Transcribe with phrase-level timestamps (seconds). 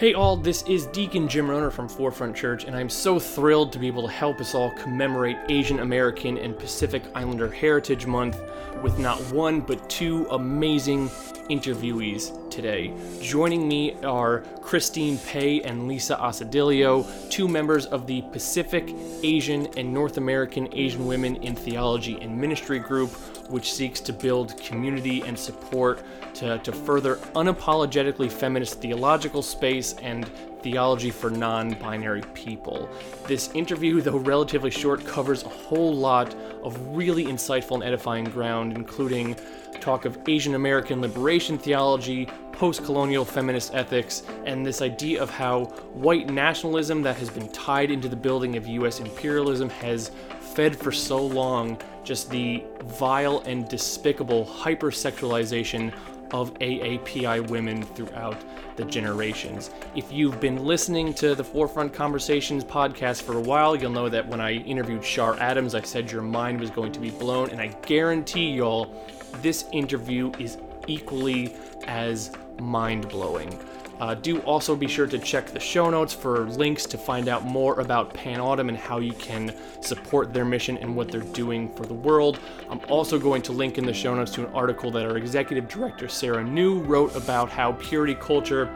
[0.00, 3.78] Hey all, this is Deacon Jim Rohner from Forefront Church, and I'm so thrilled to
[3.78, 8.40] be able to help us all commemorate Asian American and Pacific Islander Heritage Month
[8.82, 11.10] with not one but two amazing
[11.50, 12.92] interviewees today.
[13.20, 19.92] Joining me are Christine Pae and Lisa Asedillo, two members of the Pacific, Asian, and
[19.92, 23.10] North American Asian Women in Theology and Ministry group,
[23.50, 26.02] which seeks to build community and support
[26.34, 30.30] to, to further unapologetically feminist theological space and
[30.62, 32.88] theology for non binary people.
[33.26, 38.74] This interview, though relatively short, covers a whole lot of really insightful and edifying ground,
[38.74, 39.36] including
[39.80, 45.64] talk of Asian American liberation theology, post colonial feminist ethics, and this idea of how
[45.94, 50.92] white nationalism that has been tied into the building of US imperialism has fed for
[50.92, 55.92] so long just the vile and despicable hypersexualization
[56.32, 58.36] of AAPI women throughout
[58.76, 59.70] the generations.
[59.94, 64.26] If you've been listening to the Forefront Conversations podcast for a while, you'll know that
[64.26, 67.60] when I interviewed Shar Adams, I said your mind was going to be blown, and
[67.60, 68.94] I guarantee y'all
[69.42, 71.54] this interview is equally
[71.86, 73.58] as mind blowing.
[74.00, 77.44] Uh, do also be sure to check the show notes for links to find out
[77.44, 81.84] more about PANAAWTM and how you can support their mission and what they're doing for
[81.84, 82.40] the world.
[82.70, 85.68] I'm also going to link in the show notes to an article that our executive
[85.68, 88.66] director, Sarah New, wrote about how purity culture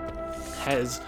[0.59, 1.01] has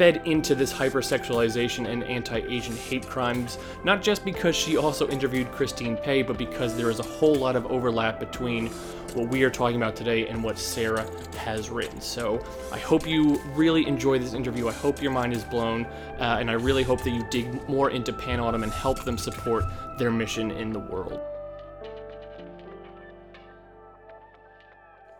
[0.00, 5.94] fed into this hypersexualization and anti-Asian hate crimes, not just because she also interviewed Christine
[5.94, 8.68] Pae, but because there is a whole lot of overlap between
[9.12, 12.00] what we are talking about today and what Sarah has written.
[12.00, 12.42] So
[12.72, 14.68] I hope you really enjoy this interview.
[14.68, 15.84] I hope your mind is blown,
[16.18, 19.64] uh, and I really hope that you dig more into PANAAWTM and help them support
[19.98, 21.20] their mission in the world.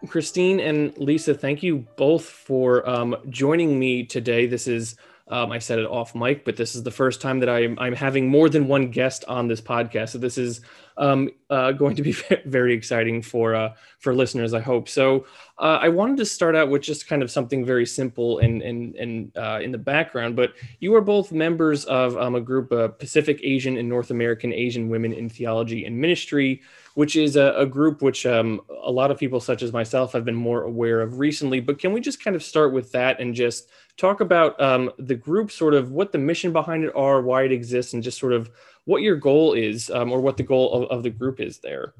[0.08, 4.46] Christine and Lisa, thank you both for um, joining me today.
[4.46, 4.96] This is,
[5.28, 7.94] um, I said it off mic, but this is the first time that I'm, I'm
[7.94, 10.10] having more than one guest on this podcast.
[10.10, 10.60] So this is
[11.00, 12.12] um, uh, going to be
[12.44, 14.88] very exciting for uh, for listeners, I hope.
[14.88, 15.26] So
[15.58, 18.94] uh, I wanted to start out with just kind of something very simple and and
[18.96, 20.36] and uh, in the background.
[20.36, 24.52] But you are both members of um, a group of Pacific Asian and North American
[24.52, 26.60] Asian women in theology and ministry
[26.94, 30.24] which is a, a group which um, a lot of people, such as myself, have
[30.24, 31.60] been more aware of recently.
[31.60, 35.14] But can we just kind of start with that and just talk about um, the
[35.14, 38.32] group, sort of what the mission behind it are, why it exists, and just sort
[38.32, 38.50] of
[38.84, 41.94] what your goal is um, or what the goal of, of the group is there?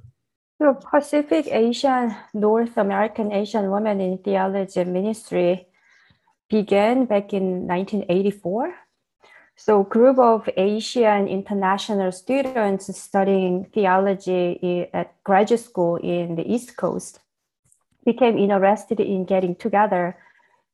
[0.58, 5.66] So Pacific Asian, North American Asian Women in Theology Ministry
[6.48, 8.74] began back in 1984
[9.60, 17.20] so group of Asian international students studying theology at graduate school in the East Coast
[18.06, 20.16] became interested in getting together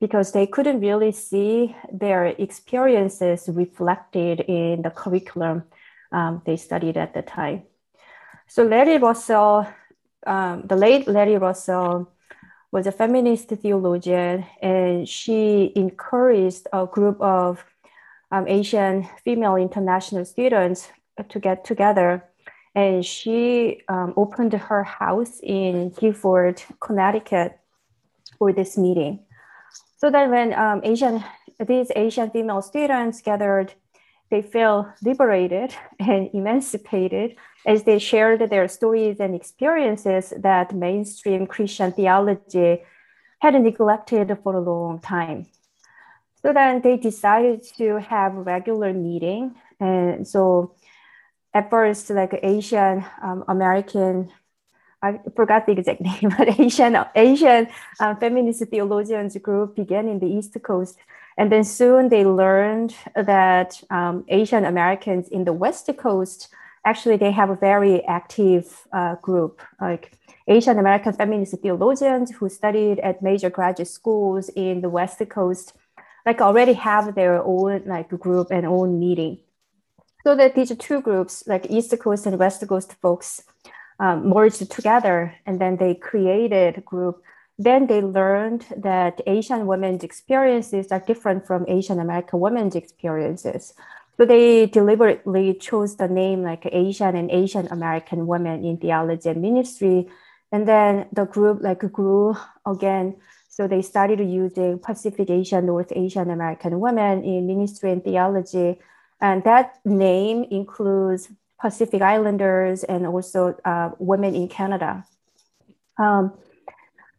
[0.01, 5.65] because they couldn't really see their experiences reflected in the curriculum
[6.17, 7.63] um, they studied at the time.
[8.49, 9.69] So Letty Russell,
[10.27, 12.11] um, the late Letty Russell,
[12.73, 17.65] was a feminist theologian, and she encouraged a group of
[18.33, 20.89] um, Asian female international students
[21.29, 22.25] to get together.
[22.75, 27.59] And she um, opened her house in Guilford, Connecticut
[28.39, 29.25] for this meeting.
[29.99, 31.25] So that when um, Asian,
[31.67, 33.73] these Asian female students gathered,
[34.31, 41.93] they feel liberated and emancipated as they shared their stories and experiences that mainstream Christian
[41.93, 42.83] theology
[43.41, 45.47] had neglected for a long time.
[46.43, 49.57] So then they decided to have regular meeting.
[49.81, 50.77] And so
[51.53, 54.31] at first, like Asian um, American,
[55.03, 60.27] I forgot the exact name, but Asian Asian um, feminist theologians group began in the
[60.27, 60.99] East Coast.
[61.39, 66.49] And then soon they learned that um, Asian Americans in the West Coast
[66.85, 70.13] actually they have a very active uh, group like
[70.47, 75.73] Asian American feminist theologians who studied at major graduate schools in the West Coast
[76.27, 79.39] like already have their own like group and own meeting.
[80.25, 83.45] So that these two groups, like East Coast and West Coast folks,
[84.01, 87.23] um, merged together, and then they created a group.
[87.59, 93.73] Then they learned that Asian women's experiences are different from Asian American women's experiences.
[94.17, 99.43] So they deliberately chose the name like Asian and Asian American women in theology and
[99.43, 100.09] ministry.
[100.53, 102.37] And then the group like grew
[102.67, 103.17] again
[103.57, 108.79] so they started using Pacific Asian, North Asian American women in ministry and theology.
[109.19, 115.07] And that name includes Pacific Islanders and also uh, women in Canada.
[115.99, 116.35] Um,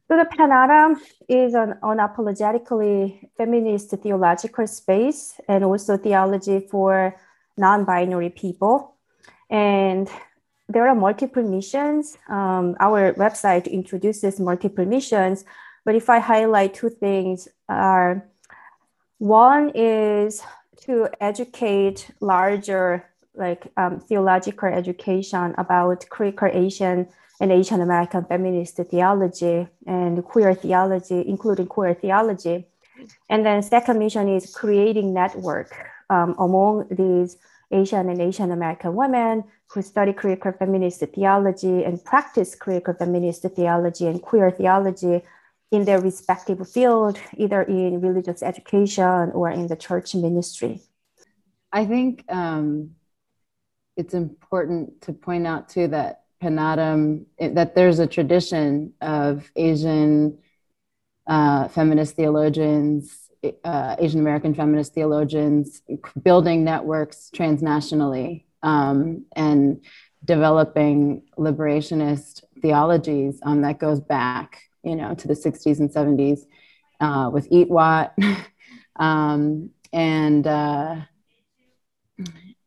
[0.08, 0.96] So the PANAAWTM
[1.28, 7.14] is an unapologetically feminist theological space and also theology for
[7.58, 8.96] non-binary people.
[9.50, 10.10] And
[10.70, 12.18] there are multiple missions.
[12.30, 15.44] Um, our website introduces multiple missions,
[15.84, 18.26] but if I highlight two things are
[19.18, 20.42] one is
[20.84, 23.06] to educate larger
[23.36, 26.06] like um, theological education about
[26.54, 27.08] Asian
[27.40, 32.66] and Asian American feminist theology and queer theology, including queer theology.
[33.30, 35.72] And then second mission is creating network
[36.10, 37.38] um, among these
[37.72, 44.08] Asian and Asian American women who study critical feminist theology and practice critical feminist theology
[44.08, 45.22] and queer theology
[45.72, 50.82] in their respective field, either in religious education or in the church ministry.
[51.74, 52.92] I think um,
[53.98, 60.38] it's important to point out too that PANAAWTM, that there's a tradition of Asian
[61.28, 63.30] uh, feminist theologians,
[63.64, 65.82] uh, Asian American feminist theologians
[66.24, 69.84] building networks transnationally um, and
[70.26, 76.42] developing liberationist theologies um, that goes back, you know, to the 60s and 70s
[77.00, 78.12] uh, with EATWOT,
[78.96, 80.96] um, and uh,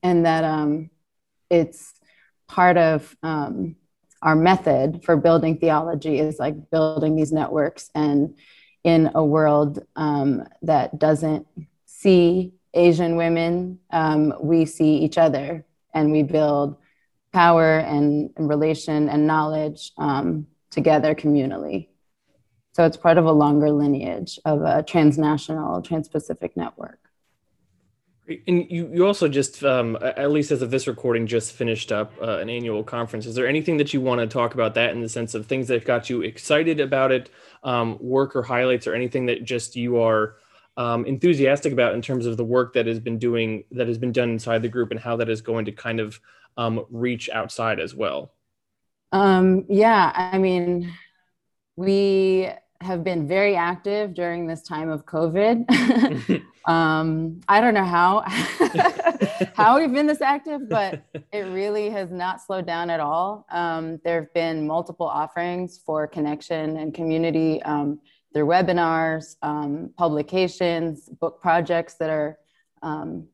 [0.02, 0.90] and that um,
[1.50, 1.94] it's
[2.50, 3.76] part of um,
[4.23, 8.35] our method for building theology is like building these networks and
[8.82, 11.47] in a world um, that doesn't
[11.87, 15.64] see asian women um, we see each other
[15.94, 16.76] and we build
[17.32, 21.88] power and, and relation and knowledge um, together communally.
[22.73, 26.99] So it's part of a longer lineage of a transnational trans-pacific network
[28.47, 32.12] and you, you also just, um, at least as of this recording, just finished up
[32.21, 33.27] uh, an annual conference.
[33.27, 35.69] Is there anything that you want to talk about that in the sense of things
[35.69, 37.31] that got you excited about it,
[37.62, 40.37] um, work or highlights, or anything that just you are
[40.77, 44.12] um, enthusiastic about in terms of the work that has been doing that has been
[44.12, 46.21] done inside the group and how that is going to kind of
[46.56, 48.33] um, reach outside as well?
[49.12, 50.93] Um, yeah, I mean,
[51.76, 52.49] we
[52.81, 56.43] have been very active during this time of COVID.
[56.67, 58.25] um, I don't know how
[59.55, 63.47] how we've been this active, but it really has not slowed down at all.
[63.50, 68.00] Um, there have been multiple offerings for connection and community um,
[68.32, 72.38] through webinars, um, publications, book projects that are
[72.83, 73.26] um,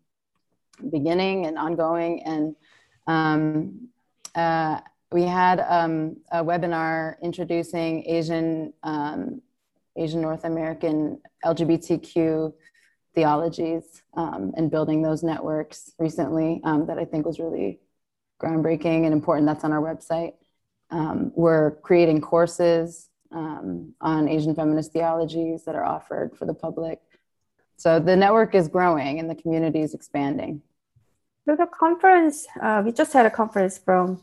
[0.90, 2.56] beginning and ongoing, and
[3.06, 3.88] um,
[4.34, 4.80] uh,
[5.12, 9.40] we had um, a webinar introducing Asian um,
[9.96, 12.52] Asian North American LGBTQ
[13.14, 17.80] theologies um, and building those networks recently um, that I think was really
[18.42, 19.46] groundbreaking and important.
[19.46, 20.34] That's on our website.
[20.90, 27.00] Um, we're creating courses um, on Asian feminist theologies that are offered for the public.
[27.76, 30.62] So the network is growing and the community is expanding.
[31.46, 34.20] So the conference, uh, we just had a conference from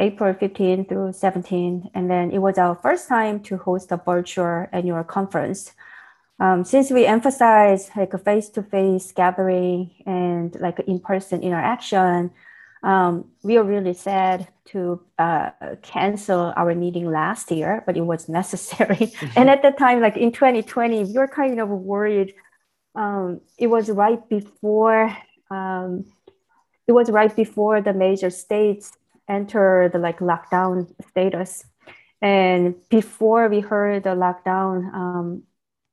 [0.00, 1.90] April 15 through 17.
[1.94, 5.72] And then it was our first time to host a virtual annual conference.
[6.40, 12.30] Um, since we emphasize like a face-to-face gathering and like in-person interaction,
[12.82, 15.50] um, we were really sad to uh,
[15.82, 18.96] cancel our meeting last year, but it was necessary.
[18.96, 19.38] Mm-hmm.
[19.38, 22.34] and at the time, like in 2020, we were kind of worried.
[22.94, 25.14] Um, it was right before
[25.50, 26.04] um,
[26.86, 28.92] it was right before the major states
[29.30, 31.64] enter the like lockdown status.
[32.20, 35.42] And before we heard the lockdown um,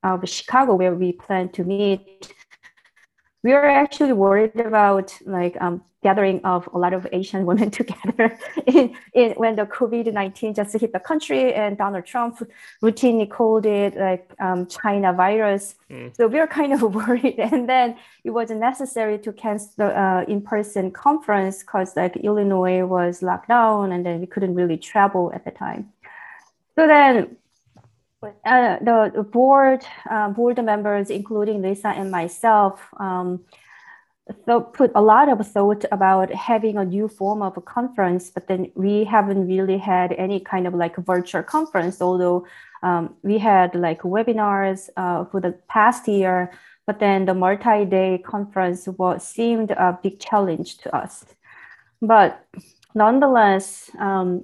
[0.03, 2.33] of Chicago, where we plan to meet,
[3.47, 8.37] we were actually worried about like um, gathering of a lot of Asian women together
[8.65, 12.33] in, in, when the COVID-19 just hit the country and Donald Trump
[12.83, 15.75] routinely called it like um, China virus.
[15.89, 16.13] Mm.
[16.17, 17.39] So we were kind of worried.
[17.39, 23.21] And then it was necessary to cancel the uh, in-person conference because like Illinois was
[23.21, 25.93] locked down and then we couldn't really travel at the time.
[26.75, 27.37] So then
[28.23, 33.45] uh, the board uh, board members, including Lisa and myself, um,
[34.73, 38.71] put a lot of thought about having a new form of a conference, but then
[38.75, 42.45] we haven't really had any kind of like virtual conference, although
[42.83, 46.51] um, we had like webinars uh, for the past year,
[46.85, 51.25] but then the multi-day conference was seemed a big challenge to us.
[52.01, 52.45] But
[52.93, 54.43] nonetheless, um,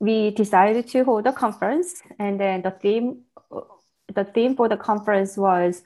[0.00, 3.22] we decided to hold a conference and then the theme
[4.14, 5.82] the theme for the conference was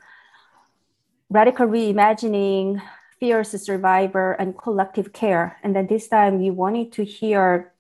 [1.31, 2.81] radical reimagining
[3.19, 7.73] fierce survivor and collective care and then this time we wanted to hear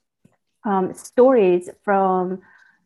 [0.64, 2.40] um, stories from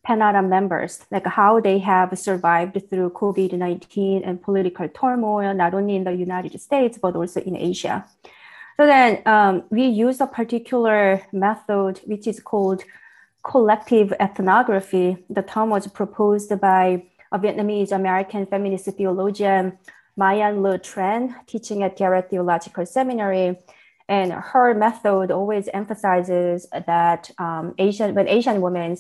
[0.07, 5.97] PANAAWTM members, like how they have survived through COVID 19 and political turmoil, not only
[5.97, 8.07] in the United States, but also in Asia.
[8.77, 12.85] So then um, we use a particular method, which is called
[13.47, 15.25] collective ethnography.
[15.31, 19.79] The term was proposed by a Vietnamese American feminist theologian,
[20.17, 23.57] Mai-Anh Le Tran, teaching at Garrett Theological Seminary.
[24.09, 28.97] And her method always emphasizes that um, Asian, when Asian women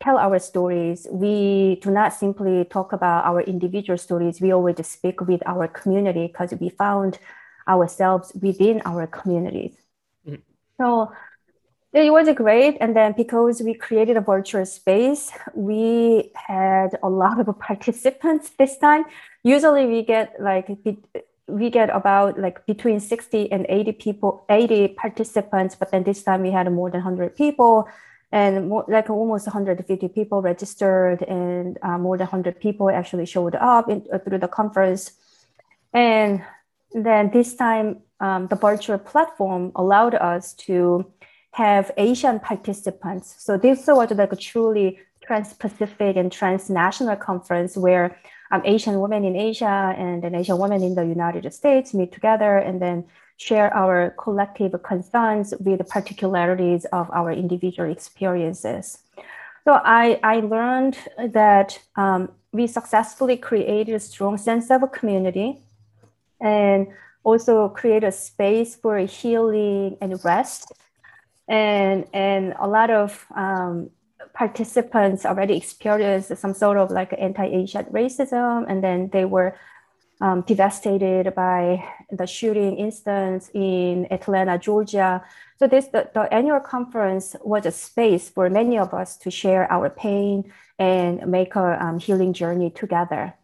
[0.00, 4.40] tell our stories, we do not simply talk about our individual stories.
[4.40, 7.18] We always speak with our community because we found
[7.68, 9.74] ourselves within our communities.
[10.26, 10.42] Mm-hmm.
[10.80, 11.12] So
[11.92, 12.76] it was great.
[12.80, 18.78] And then because we created a virtual space, we had a lot of participants this
[18.78, 19.04] time.
[19.42, 20.68] Usually we get like
[21.48, 26.42] we get about like between 60 and 80 people 80 participants but then this time
[26.42, 27.88] we had more than 100 people
[28.30, 33.54] and more, like almost 150 people registered and uh, more than 100 people actually showed
[33.54, 35.12] up in, uh, through the conference
[35.94, 36.42] and
[36.92, 41.10] then this time um, the virtual platform allowed us to
[41.52, 48.18] have asian participants so this was like a truly trans-pacific and transnational conference where
[48.50, 52.56] um, Asian women in Asia and an Asian women in the United States meet together
[52.56, 53.04] and then
[53.36, 58.98] share our collective concerns with the particularities of our individual experiences.
[59.64, 65.62] So I, I learned that um, we successfully created a strong sense of a community
[66.40, 66.88] and
[67.22, 70.72] also create a space for healing and rest
[71.48, 73.90] and and a lot of um,
[74.34, 79.56] participants already experienced some sort of like anti-Asian racism, and then they were
[80.20, 85.22] um, devastated by the shooting instance in Atlanta, Georgia.
[85.58, 89.70] So this the, the annual conference was a space for many of us to share
[89.72, 93.34] our pain and make a um, healing journey together.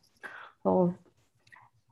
[0.62, 0.94] So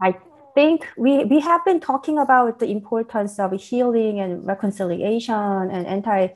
[0.00, 0.16] I
[0.54, 6.28] think we, we have been talking about the importance of healing and reconciliation and anti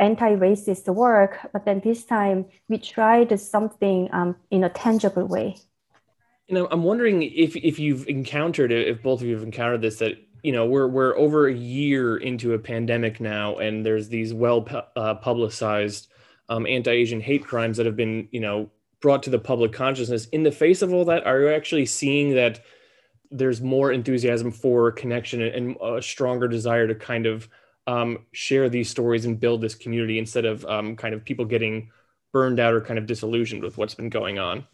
[0.00, 5.56] anti-racist work, but then this time we tried something um, in a tangible way.
[6.48, 9.98] You know, I'm wondering if if you've encountered if both of you have encountered this,
[9.98, 14.34] that you know we're we're over a year into a pandemic now, and there's these
[14.34, 14.66] well
[14.96, 16.08] uh, publicized
[16.48, 20.26] um, anti-Asian hate crimes that have been you know brought to the public consciousness.
[20.26, 22.60] In the face of all that, are you actually seeing that?
[23.30, 27.48] There's more enthusiasm for connection and a stronger desire to kind of
[27.86, 31.90] um, share these stories and build this community instead of um, kind of people getting
[32.32, 34.66] burned out or kind of disillusioned with what's been going on.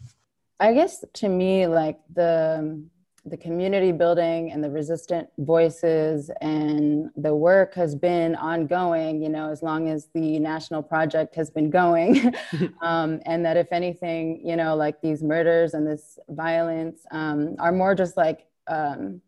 [0.59, 2.83] I guess to me like the
[3.29, 9.51] the community building and the resistant voices and the work has been ongoing you know
[9.51, 12.33] as long as the national project has been going
[12.81, 17.71] um, and that if anything you know like these murders and this violence um, are
[17.71, 19.21] more just like um,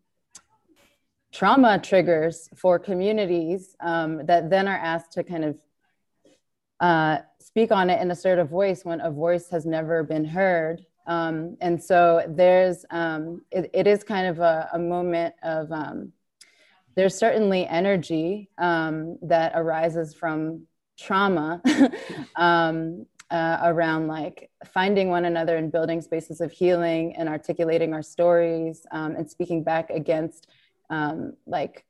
[1.32, 5.56] trauma triggers for communities um, that then are asked to kind of
[6.80, 10.84] uh, speak on it in assertive voice when a voice has never been heard.
[11.06, 16.12] Um, and so there's, um, it, it is kind of a, a moment of, um,
[16.96, 20.66] there's certainly energy um, that arises from
[20.98, 21.62] trauma
[22.36, 28.02] um, uh, around like finding one another and building spaces of healing and articulating our
[28.02, 30.48] stories and speaking back against
[30.90, 31.84] um, like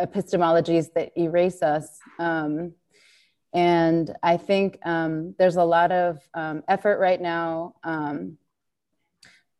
[0.00, 2.00] epistemologies that erase us.
[2.18, 2.72] Um,
[3.52, 8.38] and I think um, there's a lot of um, effort right now um,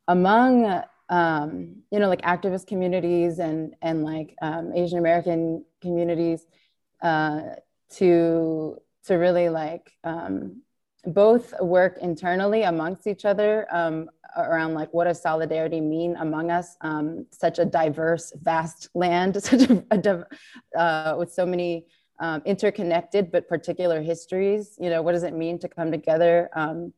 [0.06, 4.35] among um, you know like activist communities and and like
[4.75, 6.47] Asian American communities
[7.02, 7.40] uh,
[7.97, 9.92] to to really like
[11.06, 16.76] both work internally amongst each other um, around like what does solidarity mean among us
[16.82, 21.87] um, such a diverse vast land such a, a uh, with so many
[22.21, 26.93] um, interconnected but particular histories you know what does it mean to come together um,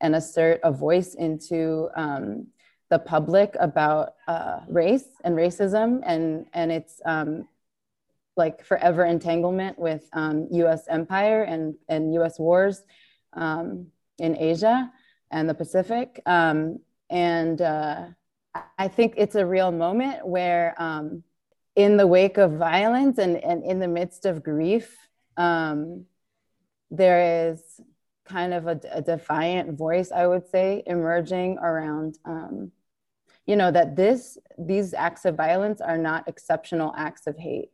[0.00, 2.46] and assert a voice into um,
[2.90, 7.46] the public about uh, race and racism and and its um,
[8.36, 12.82] like forever entanglement with us empire and and us wars
[13.34, 14.90] um, in Asia
[15.30, 16.20] and the Pacific.
[16.26, 16.80] Um,
[17.10, 18.06] and uh,
[18.78, 21.22] I think it's a real moment where, um,
[21.78, 24.96] in the wake of violence and, and in the midst of grief,
[25.36, 26.06] um,
[26.90, 27.80] there is
[28.24, 32.18] kind of a, a, defiant voice, I would say, emerging around.
[32.24, 32.72] Um,
[33.46, 37.70] you know that this these acts of violence are not exceptional acts of hate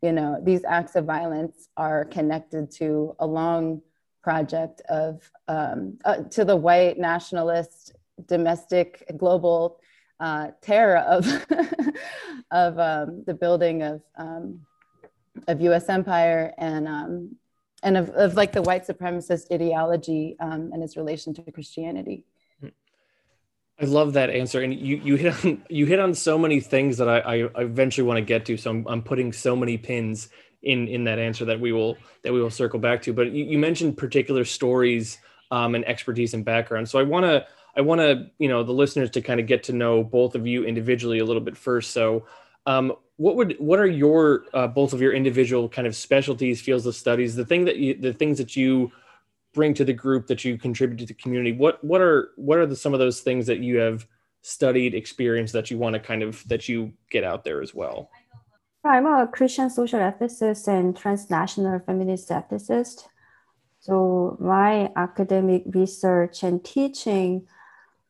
[0.00, 3.82] you know these acts of violence are connected to a long
[4.22, 7.92] project of um, uh, to the white nationalist
[8.26, 9.78] domestic global
[10.20, 11.26] uh, terror of
[12.50, 14.60] of um, the building of um,
[15.46, 15.88] of U.S.
[15.88, 17.36] empire and um,
[17.82, 22.24] and of, of like the white supremacist ideology um, and its relation to Christianity.
[23.78, 26.96] I love that answer, and you you hit on you hit on so many things
[26.96, 28.56] that I, I eventually want to get to.
[28.56, 30.30] So I'm, I'm putting so many pins
[30.62, 33.12] in in that answer that we will that we will circle back to.
[33.12, 35.18] But you, you mentioned particular stories
[35.50, 36.88] um, and expertise and background.
[36.88, 37.46] So I want to
[37.76, 40.46] I want to you know the listeners to kind of get to know both of
[40.46, 41.92] you individually a little bit first.
[41.92, 42.26] So
[42.66, 46.86] um, what would what are your uh, both of your individual kind of specialties, fields
[46.86, 48.92] of studies, the thing that you the things that you
[49.54, 51.52] bring to the group that you contribute to the community?
[51.52, 54.06] What what are what are the, some of those things that you have
[54.42, 58.10] studied, experienced that you want to kind of that you get out there as well?
[58.84, 63.08] I'm a Christian social ethicist and transnational feminist ethicist.
[63.80, 67.46] So my academic research and teaching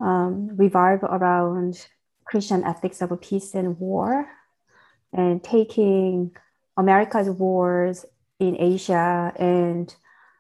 [0.01, 0.57] um,
[1.03, 1.87] around
[2.25, 4.27] Christian ethics of peace and war,
[5.13, 6.37] and taking
[6.77, 8.05] America's wars
[8.39, 9.95] in Asia and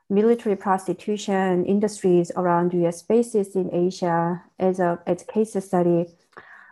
[0.08, 6.06] military prostitution industries around US bases in Asia as a, as case study.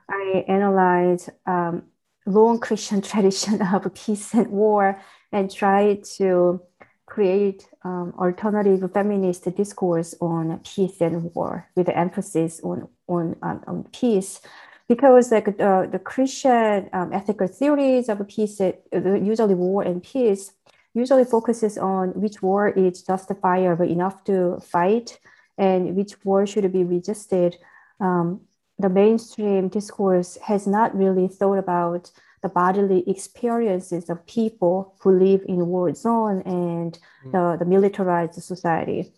[0.09, 1.85] I analyzed um,
[2.27, 5.01] long Christian tradition of peace and war
[5.33, 6.61] and try to
[7.07, 13.85] create um, alternative feminist discourse on peace and war with emphasis on, on, um, on
[13.93, 14.41] peace
[14.89, 20.53] because like uh, the Christian um, ethical theories of peace, uh, usually war and peace,
[20.95, 25.19] usually focuses on which war is justifiable enough to fight
[25.57, 27.57] and which war should be resisted.
[28.01, 28.43] Um,
[28.79, 32.11] the mainstream discourse has not really thought about
[32.45, 37.33] the bodily experiences of people who live in war zone and mm.
[37.33, 39.11] the, the militarized society.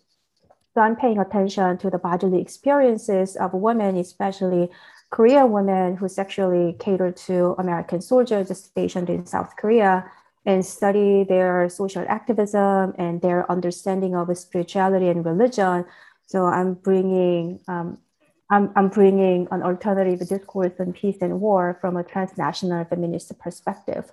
[0.73, 4.69] So I'm paying attention to the bodily experiences of women, especially
[5.09, 10.09] Korean women who sexually cater to American soldiers stationed in South Korea
[10.45, 15.83] and study their social activism and their understanding of spirituality and religion.
[16.27, 17.97] So I'm bringing um,
[18.49, 24.11] I'm, I'm bringing an alternative discourse on peace and war from a transnational feminist perspective.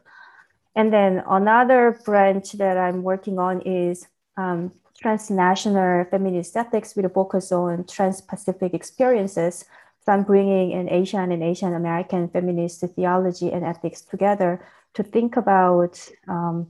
[0.74, 7.08] And then another branch that I'm working on is um, transnational feminist ethics with a
[7.08, 9.64] focus on trans-Pacific experiences.
[10.04, 15.36] So I'm bringing an Asian and Asian American feminist theology and ethics together to think
[15.36, 16.68] about um,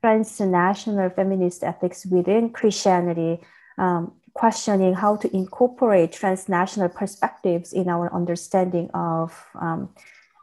[0.00, 3.40] transnational feminist ethics within Christianity,
[3.78, 9.88] um, questioning how to incorporate transnational perspectives in our understanding of um,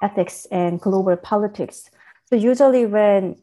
[0.02, 1.92] ethics and global politics.
[2.26, 3.36] So usually when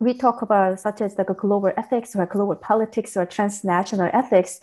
[0.00, 4.60] we talk about such as like a global ethics or global politics or transnational ethics,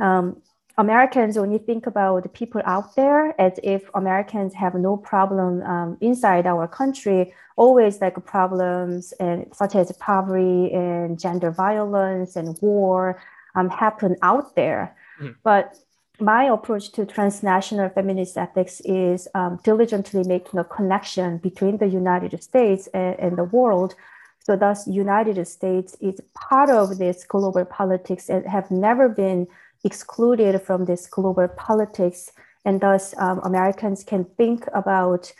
[0.00, 0.42] um,
[0.78, 5.98] Americans only think about the people out there as if Americans have no problem um,
[6.00, 13.20] inside our country, always like problems and such as poverty and gender violence and war
[13.54, 14.96] um, happen out there.
[15.20, 15.36] Mm.
[15.42, 15.76] But
[16.20, 22.42] my approach to transnational feminist ethics is um, diligently making a connection between the United
[22.42, 23.94] States and, and the world.
[24.40, 29.46] So thus, United States is part of this global politics and have never been
[29.84, 32.32] excluded from this global politics,
[32.64, 35.32] and thus um, Americans can think about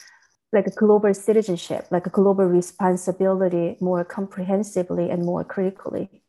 [0.52, 6.19] like a global citizenship, like a global responsibility more comprehensively and more critically.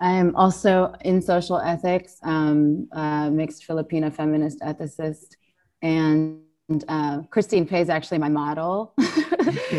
[0.00, 5.36] I am also in social ethics, um, uh, mixed Filipino feminist ethicist,
[5.82, 6.42] and
[6.88, 8.94] uh, Christine Pae is actually my model.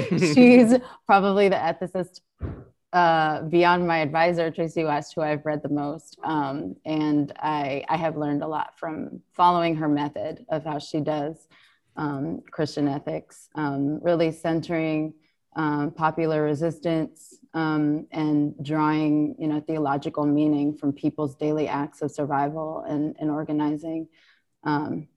[0.10, 2.22] She's probably the ethicist
[2.92, 6.18] uh, beyond my advisor, Traci West, who I've read the most.
[6.24, 11.00] Um, and I, I have learned a lot from following her method of how she
[11.00, 11.48] does
[11.96, 15.14] um, Christian ethics, um, really centering
[15.56, 22.12] um, popular resistance um, and drawing you know, theological meaning from people's daily acts of
[22.12, 24.08] survival and, and organizing.
[24.64, 25.08] Um,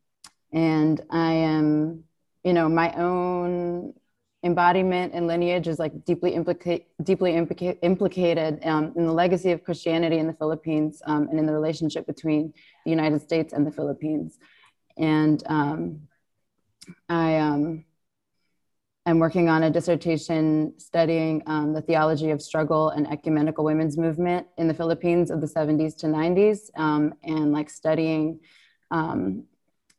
[0.52, 2.04] and I am,
[2.44, 3.94] you know, my own
[4.44, 9.62] embodiment and lineage is like deeply implicate, deeply implica- implicated um, in the legacy of
[9.62, 12.52] Christianity in the Philippines um, and in the relationship between
[12.84, 14.38] the United States and the Philippines.
[14.96, 16.08] And um,
[17.08, 17.36] I
[19.06, 24.46] um, working on a dissertation studying um, the theology of struggle and ecumenical women's movement
[24.58, 28.38] in the Philippines of the 70s to 90s, um, and like studying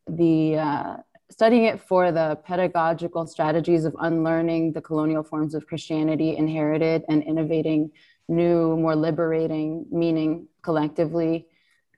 [0.07, 0.97] the uh,
[1.31, 7.23] studying it for the pedagogical strategies of unlearning the colonial forms of Christianity inherited and
[7.23, 7.91] innovating
[8.27, 11.47] new, more liberating meaning collectively.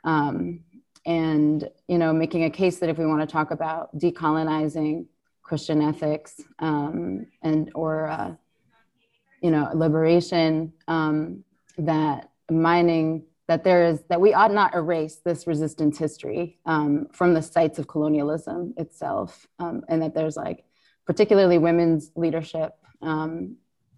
[0.03, 0.61] Um,
[1.05, 5.05] and you know, making a case that if we want to talk about decolonizing
[5.45, 8.33] Christian ethics um, and or uh,
[9.41, 11.43] you know liberation, um,
[11.77, 17.35] that mining that there is that we ought not erase this resistance history um, from
[17.35, 20.65] the sites of colonialism itself, um, and that there's like
[21.05, 23.55] particularly women's leadership um,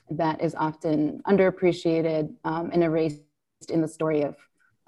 [0.10, 3.22] that is often underappreciated um, and erased
[3.70, 4.36] in the story of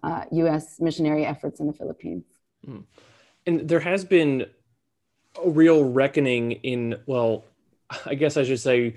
[0.04, 0.82] uh, U.S.
[0.82, 2.26] missionary efforts in the Philippines.
[2.68, 2.84] Mm.
[3.46, 4.46] And there has been
[5.44, 7.46] a real reckoning in, well,
[8.06, 8.96] I guess I should say,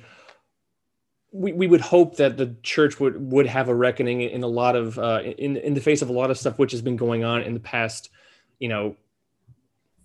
[1.32, 4.76] we, we would hope that the church would would have a reckoning in a lot
[4.76, 7.24] of uh, in in the face of a lot of stuff which has been going
[7.24, 8.10] on in the past,
[8.58, 8.96] you know,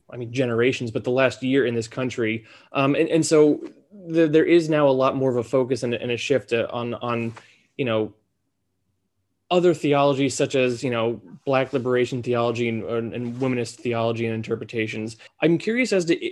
[0.10, 3.62] I mean generations, but the last year in this country, um, and and so
[3.92, 6.68] the, there is now a lot more of a focus and, and a shift uh,
[6.72, 7.34] on on
[7.76, 8.14] you know
[9.50, 12.84] other theologies such as you know black liberation theology and,
[13.14, 16.32] and womanist theology and interpretations i'm curious as to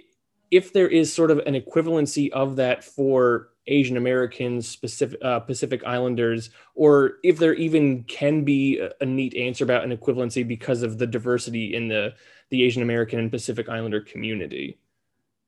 [0.52, 5.84] if there is sort of an equivalency of that for asian americans specific uh, pacific
[5.86, 10.84] islanders or if there even can be a, a neat answer about an equivalency because
[10.84, 12.14] of the diversity in the
[12.50, 14.78] the asian american and pacific islander community?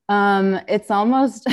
[0.09, 1.45] Um, it's almost,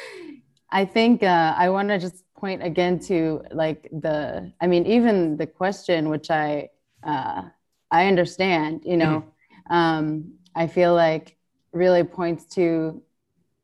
[0.70, 5.36] I think uh, I want to just point again to like the, I mean, even
[5.36, 6.70] the question, which I,
[7.02, 7.42] uh,
[7.90, 9.24] I understand, you know,
[9.68, 9.74] mm-hmm.
[9.74, 11.36] um, I feel like
[11.72, 13.02] really points to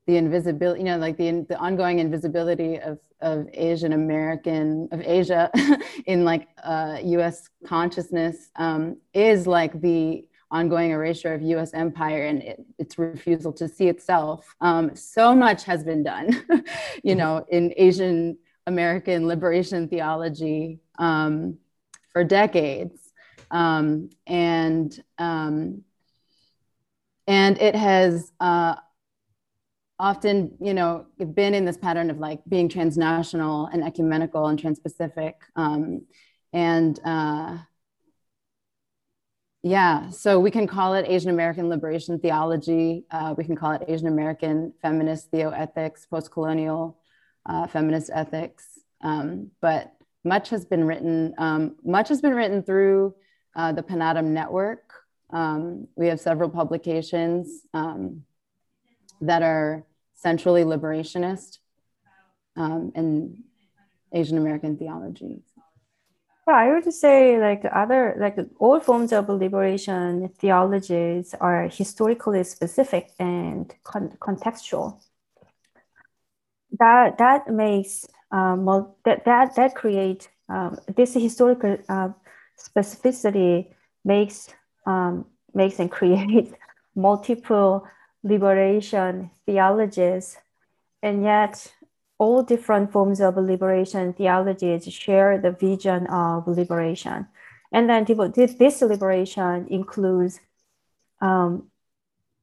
[0.05, 5.49] the invisibility, you know, like the, the ongoing invisibility of, of Asian American, of Asia
[6.05, 12.41] in like uh, US consciousness um, is like the ongoing erasure of US empire and
[12.41, 14.55] it, its refusal to see itself.
[14.61, 16.27] Um, so much has been done,
[17.03, 17.17] you mm-hmm.
[17.17, 18.37] know, in Asian
[18.67, 21.57] American liberation theology um,
[22.11, 22.99] for decades.
[23.49, 25.83] Um, and, um,
[27.25, 28.75] and it has uh,
[29.97, 35.33] often, you know, been in this pattern of like being transnational and ecumenical and transpacific.
[35.55, 36.05] Um,
[36.51, 37.57] and uh,
[39.63, 43.05] yeah, so we can call it Asian American liberation theology.
[43.11, 46.97] Uh, we can call it Asian American feminist theoethics, post colonial
[47.47, 48.79] uh, feminist ethics.
[49.01, 53.15] Um, but much has been written, um, much has been written through
[53.55, 54.93] uh, the PANAAWTM Network.
[55.31, 58.23] Um, we have several publications um,
[59.21, 59.83] that are
[60.15, 61.59] centrally liberationist
[62.55, 63.43] um, and
[64.13, 65.41] Asian American theology.
[66.45, 73.11] Well, I would say like other like all forms of liberation theologies are historically specific
[73.19, 75.01] and con- contextual.
[76.79, 78.65] That that makes um,
[79.05, 82.09] that that that create um, this historical uh,
[82.59, 84.49] specificity makes
[84.85, 86.53] um, makes and create
[86.95, 87.87] multiple
[88.23, 90.37] liberation theologies,
[91.01, 91.71] and yet
[92.19, 97.27] all different forms of liberation theologies share the vision of liberation.
[97.71, 100.39] And then this liberation includes
[101.21, 101.69] um,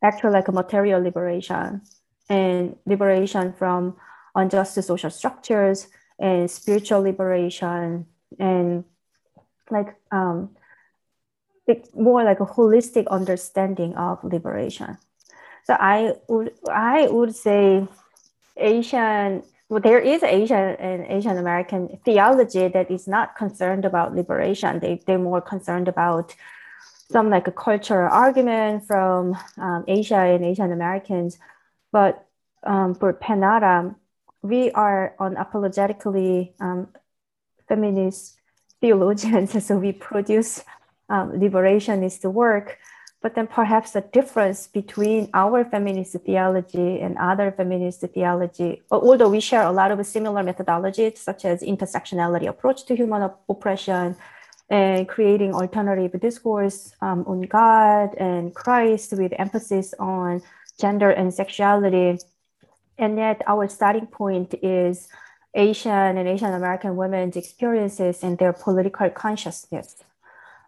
[0.02, 1.82] actual like a material liberation
[2.28, 3.96] and liberation from
[4.34, 8.06] unjust social structures and spiritual liberation
[8.38, 8.84] and
[9.70, 10.50] like um,
[11.94, 14.98] more like a holistic understanding of liberation.
[15.64, 17.86] So I would I would say
[18.56, 24.78] Asian well, there is Asian and Asian American theology that is not concerned about liberation.
[24.78, 26.34] They, they're more concerned about
[27.10, 31.38] some like a cultural argument from um, Asia and Asian Americans.
[31.92, 32.26] But
[32.62, 33.96] um, for PANAAWTM,
[34.44, 36.88] we are unapologetically um,
[37.68, 38.37] feminist
[38.80, 40.62] theologians, so we produce
[41.09, 42.78] um, liberationist work
[43.24, 49.40] but then perhaps the difference between our feminist theology and other feminist theology, although we
[49.40, 54.14] share a lot of similar methodologies, such as intersectionality approach to human oppression
[54.68, 60.42] and creating alternative discourse um, on God and Christ with emphasis on
[60.78, 62.18] gender and sexuality.
[62.98, 65.09] And yet our starting point is
[65.54, 69.96] Asian and Asian American women's experiences and their political consciousness.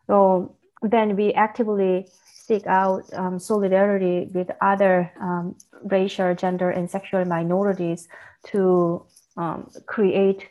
[0.06, 2.08] So then we actively
[2.46, 8.08] seek out um, solidarity with other um, racial, gender, and sexual minorities
[8.46, 9.04] to
[9.36, 10.48] um, create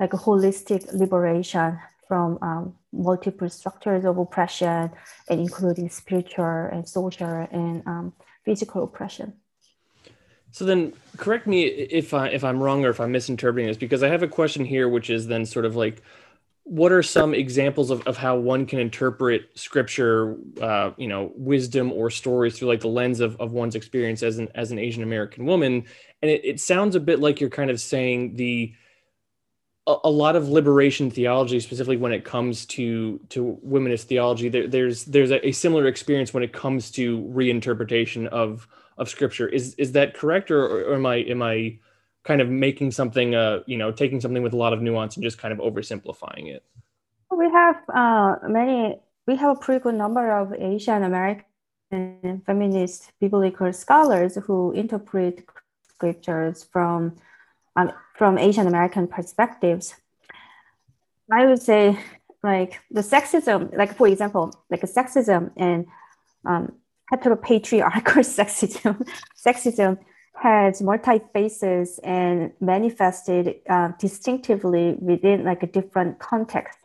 [0.00, 4.90] like a holistic liberation from um, multiple structures of oppression
[5.28, 8.12] and including spiritual and social and um,
[8.44, 9.34] physical oppression.
[10.54, 14.04] So then, correct me if I if I'm wrong or if I'm misinterpreting this, because
[14.04, 16.00] I have a question here, which is then sort of like
[16.62, 21.90] what are some examples of, of how one can interpret scripture uh, you know wisdom
[21.90, 25.02] or stories through like the lens of, of one's experience as an as an asian
[25.02, 25.84] american woman?
[26.22, 28.74] And it, it sounds a bit like you're kind of saying the
[29.88, 35.04] a, lot of liberation theology specifically when it comes to to womanist theology there, there's
[35.06, 39.92] there's a, a similar experience when it comes to reinterpretation of of scripture is is
[39.92, 41.78] that correct or, or am i am i
[42.24, 45.22] kind of making something, uh, you know, taking something with a lot of nuance and
[45.22, 46.64] just kind of oversimplifying it?
[47.30, 53.72] We have uh, many, we have a pretty good number of Asian American feminist biblical
[53.72, 55.44] scholars who interpret
[55.88, 57.16] scriptures from
[57.76, 59.94] um, from Asian American perspectives.
[61.30, 61.98] I would say,
[62.42, 65.86] like the sexism, like for example, like sexism and
[66.46, 66.72] um,
[67.12, 69.98] heteropatriarchal sexism, sexism
[70.34, 76.78] has multi-faces and manifested uh, distinctively within like a different context.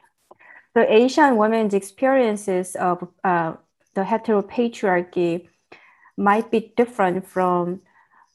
[0.75, 3.53] The Asian women's experiences of uh,
[3.95, 5.47] the heteropatriarchy
[6.15, 7.81] might be different from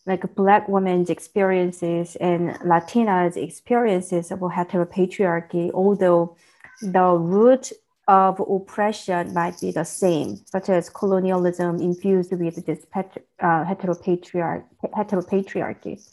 [0.06, 6.36] like Black women's experiences and Latinas' experiences of heteropatriarchy, although
[6.82, 7.72] the root
[8.06, 14.64] of oppression might be the same, such as colonialism infused with this uh, heteropatriarch,
[14.94, 16.06] heteropatriarchy.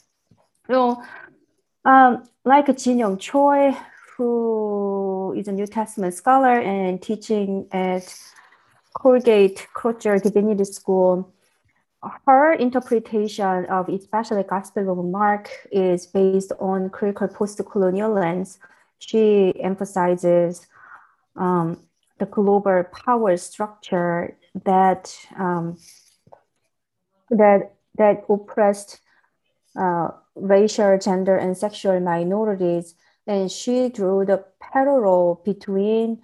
[0.66, 1.02] So,
[1.84, 3.76] um, like Jin Young Choi,
[4.16, 8.14] who is a New Testament scholar and teaching at
[8.94, 11.32] Colgate Crozer Divinity School,
[12.26, 18.58] her interpretation of especially Gospel of Mark is based on critical post-colonial lens.
[18.98, 20.66] She emphasizes
[21.36, 21.82] um,
[22.18, 25.78] the global power structure that um,
[27.30, 29.00] that that oppressed
[29.76, 32.94] uh, racial, gender, and sexual minorities,
[33.26, 36.20] and she drew the parallel between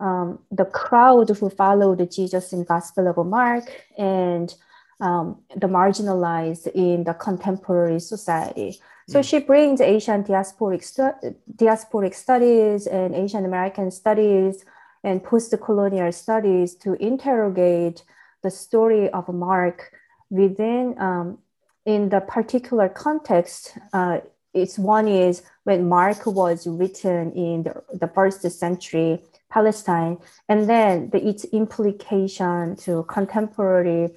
[0.00, 3.64] um, the crowd who followed Jesus in Gospel of Mark
[3.96, 4.54] and
[5.00, 8.80] um, the marginalized in the contemporary society.
[9.08, 9.28] So mm.
[9.28, 14.64] she brings Asian diasporic, stu- diasporic studies and Asian American studies
[15.04, 18.02] and post-colonial studies to interrogate
[18.42, 19.92] the story of Mark
[20.30, 21.38] within um,
[21.84, 23.78] in the particular context.
[23.92, 24.18] Uh,
[24.52, 31.10] it's one is when Mark was written in the, the first century Palestine, and then
[31.10, 34.10] the, its implication to contemporary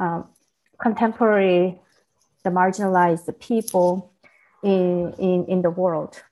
[0.00, 0.24] um,
[0.80, 1.78] contemporary
[2.42, 4.12] the marginalized people
[4.64, 6.22] in, in, in the world.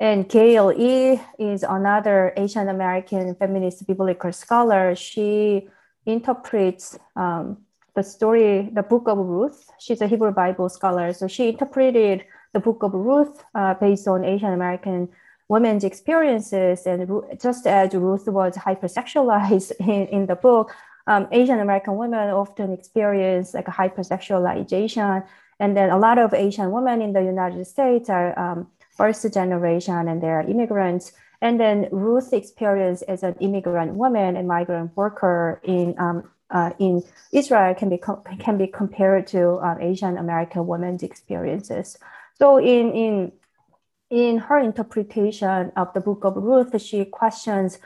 [0.00, 4.94] And Gail E is another Asian American feminist biblical scholar.
[4.94, 5.68] She
[6.06, 7.58] interprets um,
[7.94, 9.70] the story, the book of Ruth.
[9.78, 11.12] She's a Hebrew Bible scholar.
[11.12, 15.08] So she interpreted the book of Ruth uh, based on Asian American
[15.48, 16.86] women's experiences.
[16.86, 20.74] And just as Ruth was hypersexualized in, in the book,
[21.08, 25.26] um, Asian American women often experience like a hypersexualization.
[25.58, 30.06] And then a lot of Asian women in the United States are um, first generation
[30.06, 31.12] and they're immigrants.
[31.40, 37.02] And then Ruth experience as an immigrant woman and migrant worker in um, uh, in
[37.32, 38.00] Israel can be
[38.38, 41.98] can be compared to uh, Asian American women's experiences.
[42.38, 43.32] So in in
[44.10, 47.78] in her interpretation of the Book of Ruth, she questions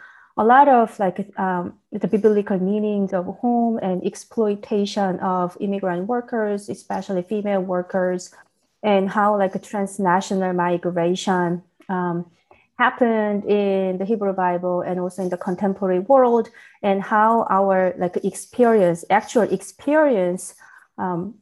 [0.43, 6.69] a lot of like um, the biblical meanings of home and exploitation of immigrant workers,
[6.69, 8.35] especially female workers,
[8.83, 12.27] and how like a transnational migration um,
[12.77, 16.49] happened in the Hebrew Bible and also in the contemporary world,
[16.83, 20.57] and how our like experience, actual experience,
[20.99, 21.35] um,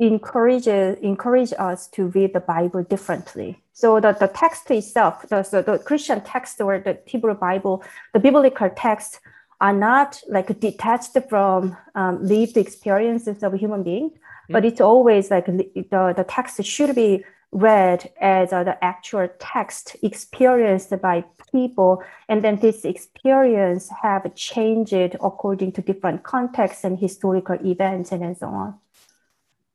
[0.00, 3.62] encourages encourage us to read the Bible differently.
[3.72, 8.20] So the, the text itself, the, so the Christian text or the Hebrew Bible, the
[8.20, 9.20] biblical text
[9.60, 14.52] are not like detached from um, lived experiences of a human being, mm-hmm.
[14.52, 19.96] but it's always like the, the text should be read as uh, the actual text
[20.02, 27.56] experienced by people and then this experience have changed according to different contexts and historical
[27.64, 28.74] events and, and so on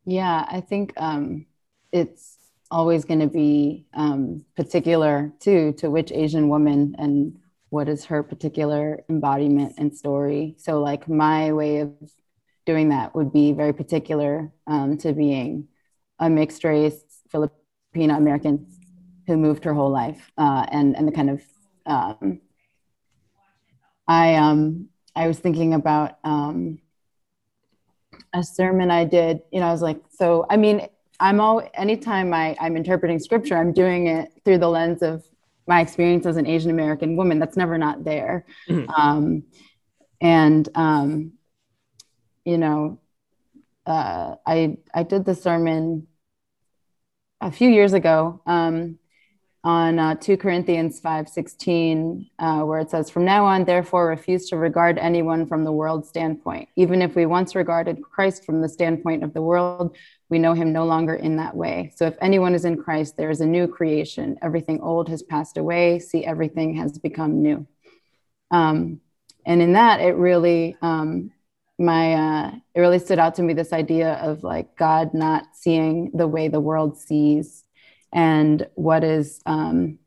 [0.10, 1.46] yeah i think um,
[1.92, 2.40] it's
[2.72, 7.38] always going to be um, particular too to which Asian woman and
[7.70, 10.56] what is her particular embodiment and story.
[10.58, 11.94] So, like, my way of
[12.66, 15.68] doing that would be very particular um, to being
[16.20, 18.68] a mixed race Filipino American
[19.28, 21.42] who moved her whole life, uh, and and the kind of
[21.86, 22.42] um,
[24.08, 26.80] I um I was thinking about um,
[28.34, 29.42] a sermon I did.
[29.52, 30.88] You know, I was like, so I mean,
[31.20, 35.24] I'm all anytime I, I'm interpreting scripture, I'm doing it through the lens of
[35.68, 37.40] my experience as an Asian American woman.
[37.40, 38.46] That's never not there.
[38.68, 38.90] Mm-hmm.
[38.90, 39.44] Um,
[40.22, 41.34] and um,
[42.46, 43.00] you know,
[43.86, 46.08] uh, I I did the sermon
[47.42, 48.99] a few years ago um,
[49.64, 54.58] on uh, 2 Corinthians 5:16 uh, where it says, From now on, therefore, refuse to
[54.58, 56.70] regard anyone from the world's standpoint.
[56.76, 59.98] Even if we once regarded Christ from the standpoint of the world,
[60.30, 61.92] we know him no longer in that way.
[61.96, 64.38] So if anyone is in Christ, there is a new creation.
[64.42, 66.00] Everything old has passed away.
[66.00, 67.68] See, everything has become new.
[68.52, 69.02] Um,
[69.46, 71.32] and in that, it really, um,
[71.78, 76.12] my, uh, it really stood out to me this idea of like God not seeing
[76.14, 77.64] the way the world sees
[78.12, 80.00] and what is, um,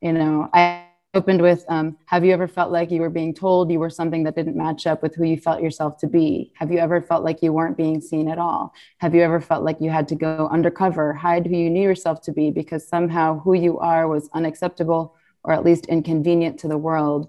[0.00, 3.70] you know, I, opened with um, Have you ever felt like you were being told
[3.70, 6.52] you were something that didn't match up with who you felt yourself to be?
[6.54, 8.72] Have you ever felt like you weren't being seen at all?
[8.98, 12.22] Have you ever felt like you had to go undercover, hide who you knew yourself
[12.22, 16.78] to be because somehow who you are was unacceptable or at least inconvenient to the
[16.78, 17.28] world?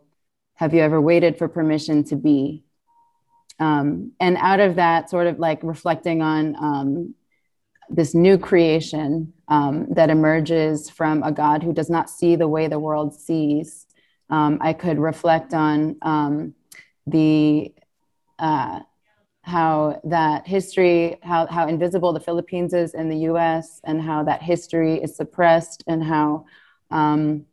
[0.56, 2.64] Have you ever waited for permission to be?
[3.60, 7.16] Um, and out of that, sort of like reflecting on um,
[7.94, 12.68] this new creation um, that emerges from a God who does not see the way
[12.68, 13.86] the world sees.
[14.30, 16.56] Um, I could reflect on um,
[17.06, 17.74] the
[18.40, 18.80] uh,
[19.44, 24.42] how that history, how, how invisible the Philippines is in the US, and how that
[24.42, 26.46] history is suppressed, and how
[26.92, 27.46] um,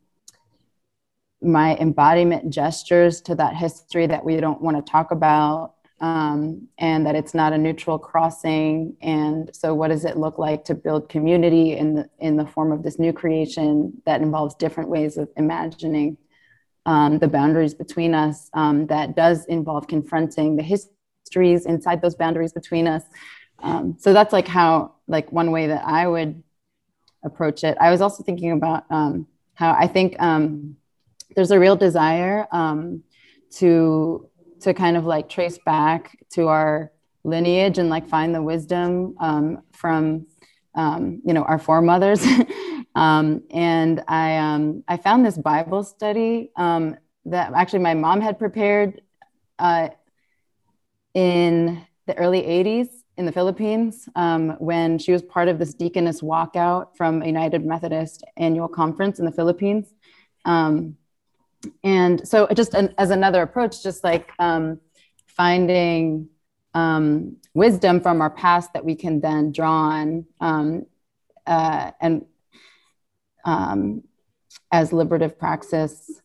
[1.40, 7.06] my embodiment gestures to that history that we don't want to talk about um, and
[7.06, 8.96] that it's not a neutral crossing.
[9.00, 12.72] And so, what does it look like to build community in the in the form
[12.72, 16.16] of this new creation that involves different ways of imagining
[16.86, 18.50] um, the boundaries between us?
[18.54, 23.02] Um, that does involve confronting the histories inside those boundaries between us.
[23.60, 26.42] Um, so that's like how like one way that I would
[27.24, 27.76] approach it.
[27.80, 30.76] I was also thinking about um, how I think um,
[31.34, 32.46] there's a real desire
[33.50, 34.27] to
[34.60, 36.92] to kind of like trace back to our
[37.24, 40.26] lineage and like find the wisdom um, from
[40.74, 42.24] um, you know our foremothers.
[42.94, 48.38] Um, and i um, i found this bible study um, that actually my mom had
[48.40, 49.02] prepared
[49.60, 49.90] uh,
[51.14, 56.22] in the early 80s in the philippines um, when she was part of this deaconess
[56.22, 59.94] walkout from a united methodist annual conference in the philippines
[61.82, 64.80] and so just an, as another approach just like um,
[65.26, 66.28] finding
[66.74, 70.86] um, wisdom from our past that we can then draw on um,
[71.46, 72.24] uh, and
[73.44, 74.02] um,
[74.70, 76.20] as liberative praxis.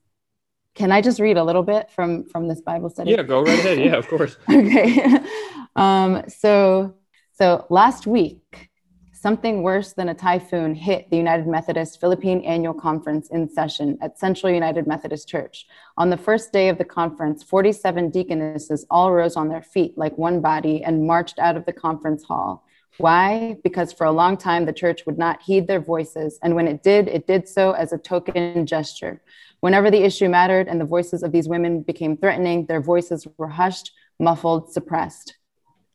[0.75, 3.11] Can i just read a little bit from from this bible study?
[3.11, 3.79] Yeah go right ahead.
[3.79, 4.37] Yeah of course.
[4.49, 5.19] Okay.
[5.75, 6.93] Um, so
[7.31, 8.69] so last week
[9.23, 14.19] something worse than a typhoon hit the United Methodist Philippine Annual Conference in session at
[14.19, 15.65] Central United Methodist Church.
[15.95, 20.17] On the first day of the conference, 47 deaconesses all rose on their feet like
[20.17, 22.65] one body and marched out of the conference hall.
[22.97, 23.55] Why?
[23.63, 26.83] Because for a long time, the church would not heed their voices, and when it
[26.83, 29.21] did, it did so as a token gesture.
[29.62, 33.47] Whenever the issue mattered and the voices of these women became threatening, their voices were
[33.47, 35.38] hushed, muffled, suppressed.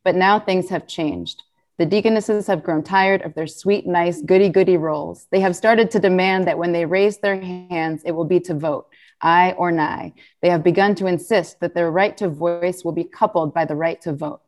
[0.02, 1.42] But now things have changed.
[1.78, 5.28] The deaconesses have grown tired of their sweet, nice, goody goody roles.
[5.30, 8.54] They have started to demand that when they raise their hands, it will be to
[8.54, 8.88] vote,
[9.22, 10.14] aye or nay.
[10.42, 13.76] They have begun to insist that their right to voice will be coupled by the
[13.76, 14.40] right to vote.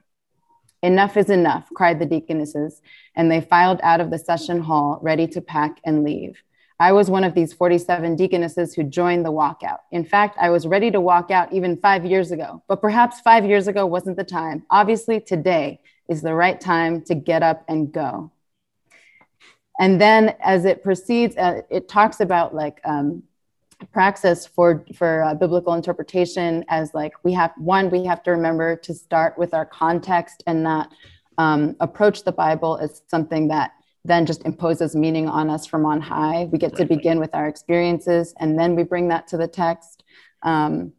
[0.82, 2.82] Enough is enough, cried the deaconesses,
[3.14, 6.42] and they filed out of the session hall, ready to pack and leave.
[6.80, 9.80] I was one of these 47 deaconesses who joined the walkout.
[9.92, 13.44] In fact, I was ready to walk out even five years ago, but perhaps five
[13.44, 14.64] years ago wasn't the time.
[14.70, 18.30] Obviously, today is the right time to get up and go.
[19.78, 23.22] And then as it proceeds, uh, it talks about like um,
[23.92, 28.76] praxis for, for uh, biblical interpretation as like we have, one, we have to remember
[28.76, 30.92] to start with our context and not
[31.38, 33.70] um, approach the Bible as something that
[34.04, 36.48] then just imposes meaning on us from on high.
[36.50, 36.78] We get right.
[36.78, 40.02] to begin with our experiences and then we bring that to the text.
[40.42, 40.92] Um,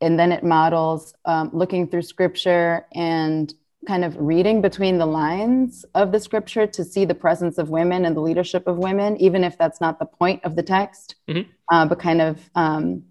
[0.00, 3.54] and then it models um, looking through scripture and
[3.86, 8.04] kind of reading between the lines of the scripture to see the presence of women
[8.04, 11.48] and the leadership of women, even if that's not the point of the text, mm-hmm.
[11.70, 13.04] uh, but kind of um,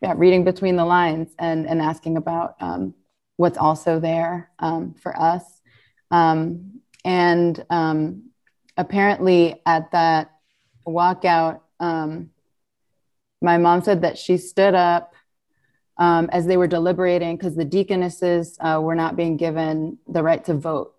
[0.00, 2.94] yeah, reading between the lines and, and asking about um,
[3.36, 5.44] what's also there um, for us.
[6.10, 8.30] Um, and um,
[8.76, 10.32] apparently, at that
[10.86, 12.30] walkout, um,
[13.40, 15.11] my mom said that she stood up
[15.98, 20.44] um, as they were deliberating because the deaconesses uh, were not being given the right
[20.44, 20.94] to vote.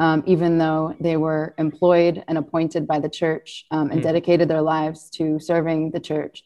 [0.00, 4.04] um, even though they were employed and appointed by the church um, and Mm.
[4.04, 6.44] dedicated their lives to serving the church.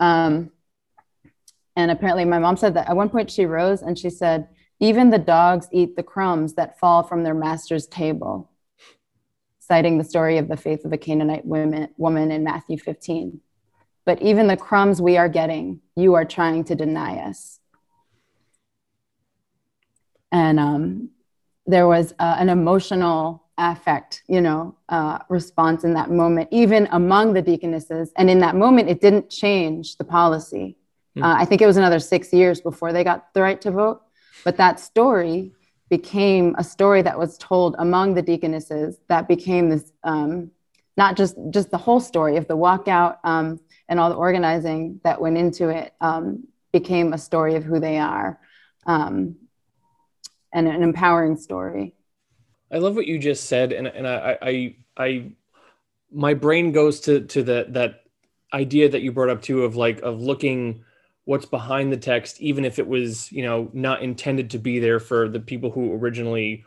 [0.00, 0.50] Um,
[1.76, 4.48] and apparently, my mom said that at one point she rose and she said,
[4.80, 8.50] Even the dogs eat the crumbs that fall from their master's table,
[9.60, 13.40] citing the story of the faith of a Canaanite women, woman in Matthew 15.
[14.08, 17.60] But even the crumbs we are getting, you are trying to deny us.
[20.32, 21.10] And um,
[21.66, 27.34] there was uh, an emotional affect, you know, uh, response in that moment, even among
[27.34, 28.10] the deaconesses.
[28.16, 30.78] And in that moment, it didn't change the policy.
[31.14, 31.24] Hmm.
[31.24, 34.00] Uh, I think it was another six years before they got the right to vote.
[34.42, 35.52] But that story
[35.90, 40.50] became a story that was told among the deaconesses that became this um,
[40.96, 45.20] not just just the whole story of the walkout um, and all the organizing that
[45.20, 48.38] went into it um, became a story of who they are
[48.86, 49.36] um,
[50.52, 51.94] and an empowering story.
[52.70, 55.32] I love what you just said, and and I I, I
[56.12, 58.02] my brain goes to to that that
[58.52, 60.84] idea that you brought up too of like of looking
[61.24, 65.00] what's behind the text, even if it was you know not intended to be there
[65.00, 66.64] for the people who originally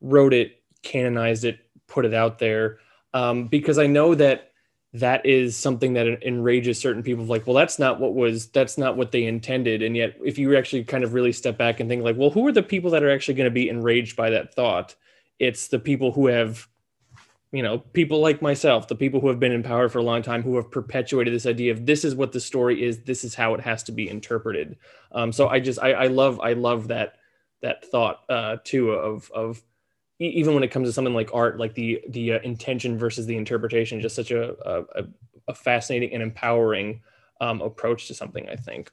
[0.00, 2.78] wrote it, canonized it, put it out there,
[3.12, 4.52] um, because I know that
[4.94, 8.96] that is something that enrages certain people like well that's not what was that's not
[8.96, 9.82] what they intended.
[9.82, 12.46] And yet if you actually kind of really step back and think like well who
[12.46, 14.94] are the people that are actually going to be enraged by that thought?
[15.40, 16.68] It's the people who have
[17.50, 20.22] you know people like myself the people who have been in power for a long
[20.22, 23.34] time who have perpetuated this idea of this is what the story is this is
[23.34, 24.76] how it has to be interpreted.
[25.10, 27.16] Um, so i just I, I love i love that
[27.62, 29.60] that thought uh, too of of
[30.18, 33.36] even when it comes to something like art like the the uh, intention versus the
[33.36, 35.04] interpretation just such a a,
[35.48, 37.00] a fascinating and empowering
[37.40, 38.90] um, approach to something i think.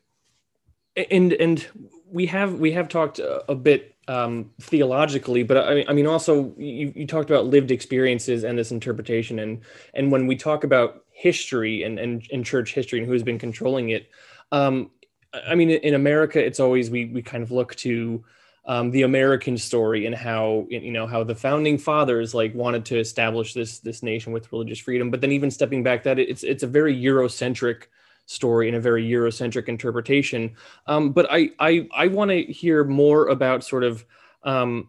[0.95, 1.65] And and
[2.11, 6.91] we have we have talked a, bit um, theologically, but I, I mean also you,
[6.93, 9.61] you talked about lived experiences and this interpretation, and
[9.93, 13.89] and when we talk about history and and, and church history and who's been controlling
[13.89, 14.09] it,
[14.51, 14.91] um,
[15.34, 18.26] I mean in America it's always we we kind of look to
[18.72, 22.97] um, the American story and how you know how the founding fathers like wanted to
[22.97, 26.63] establish this this nation with religious freedom, but then even stepping back that it's it's
[26.63, 27.88] a very Eurocentric
[28.28, 30.55] story and a very Eurocentric interpretation.
[30.88, 34.05] Um, but I I, I want to hear more about sort of
[34.43, 34.88] um,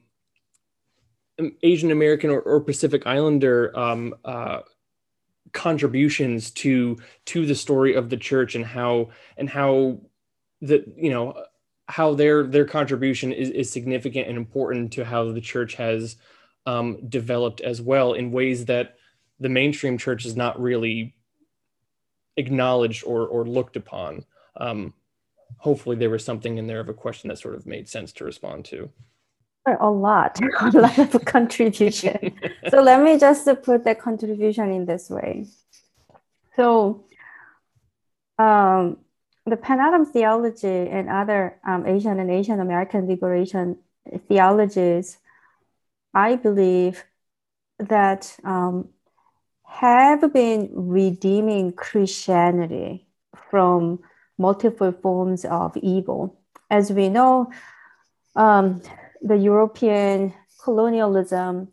[1.64, 4.61] Asian American or, or, Pacific Islander um, uh,
[5.51, 9.99] contributions to to the story of the church and how and how
[10.61, 11.35] the you know
[11.93, 16.16] how their their contribution is, is significant and important to how the church has
[16.64, 18.97] um, developed as well in ways that
[19.40, 21.14] the mainstream church is not really
[22.38, 24.24] acknowledged or or looked upon.
[24.57, 24.95] Um,
[25.59, 28.24] hopefully, there was something in there of a question that sort of made sense to
[28.24, 28.88] respond to.
[29.66, 32.32] A lot, a lot of contribution.
[32.70, 35.45] so let me just put that contribution in this way.
[36.57, 37.05] So,
[38.38, 38.97] um,
[39.47, 43.78] the Pan theology and other um, Asian and Asian American liberation
[44.28, 45.18] theologies,
[46.14, 47.05] I believe
[47.78, 48.88] that um,
[49.64, 53.07] have been redeeming Christianity
[53.51, 54.01] from
[54.38, 56.38] multiple forms of evil.
[56.70, 57.51] As we know,
[58.36, 58.80] um,
[59.20, 61.68] the European colonialism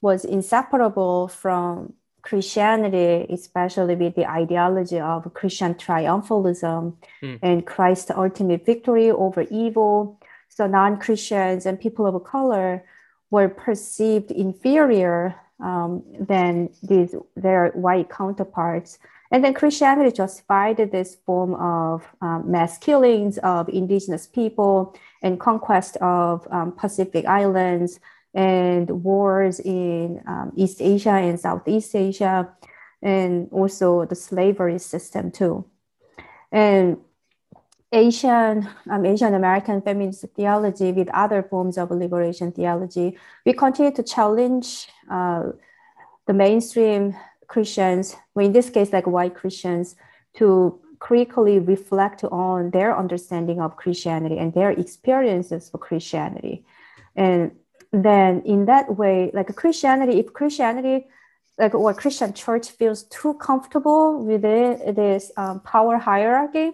[0.00, 1.94] was inseparable from
[2.26, 7.38] Christianity, especially with the ideology of Christian triumphalism mm.
[7.40, 10.18] and Christ's ultimate victory over evil.
[10.48, 12.84] So non Christians and people of color
[13.30, 18.98] were perceived inferior um, than these their white counterparts.
[19.30, 25.96] And then Christianity justified this form of um, mass killings of indigenous people and conquest
[25.98, 28.00] of um, Pacific islands
[28.36, 32.52] and wars in um, East Asia and Southeast Asia,
[33.02, 35.64] and also the slavery system too.
[36.52, 36.98] And
[37.92, 43.16] Asian, um, Asian American feminist theology with other forms of liberation theology,
[43.46, 45.44] we continue to challenge uh,
[46.26, 47.16] the mainstream
[47.46, 49.96] Christians, well, in this case, like white Christians,
[50.34, 56.66] to critically reflect on their understanding of Christianity and their experiences for Christianity.
[57.14, 57.52] And
[57.92, 61.06] then in that way, like Christianity, if Christianity,
[61.58, 66.72] like or Christian church feels too comfortable within this um, power hierarchy,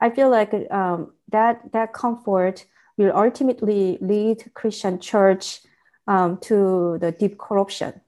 [0.00, 2.64] I feel like um, that that comfort
[2.96, 5.60] will ultimately lead Christian church
[6.06, 8.00] um, to the deep corruption.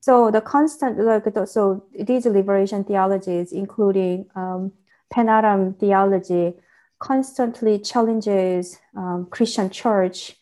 [0.00, 4.72] So the constant, like so these liberation theologies, including um,
[5.12, 6.54] PANAAWTM theology,
[6.98, 10.36] constantly challenges um, Christian church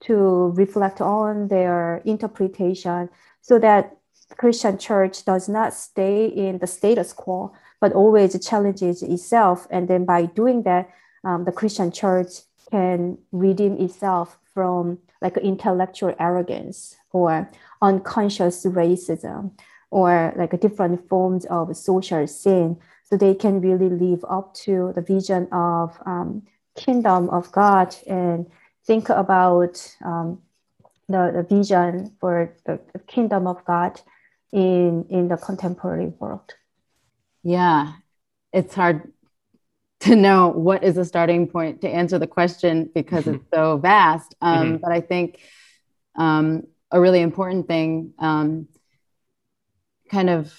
[0.00, 3.08] to reflect on their interpretation
[3.40, 3.96] so that
[4.36, 9.66] Christian church does not stay in the status quo, but always challenges itself.
[9.70, 10.90] And then by doing that,
[11.24, 12.28] um, the Christian church
[12.70, 17.50] can redeem itself from like intellectual arrogance or
[17.82, 19.52] unconscious racism
[19.90, 25.02] or like different forms of social sin so they can really live up to the
[25.02, 26.42] vision of um,
[26.76, 28.46] kingdom of god and
[28.90, 30.40] think about um,
[31.08, 34.00] the, the vision for the, the kingdom of god
[34.52, 36.54] in in the contemporary world
[37.44, 37.92] yeah
[38.52, 39.12] it's hard
[40.00, 44.34] to know what is a starting point to answer the question because it's so vast
[44.40, 44.76] um, mm-hmm.
[44.78, 45.38] but i think
[46.16, 48.66] um, a really important thing um,
[50.10, 50.52] kind of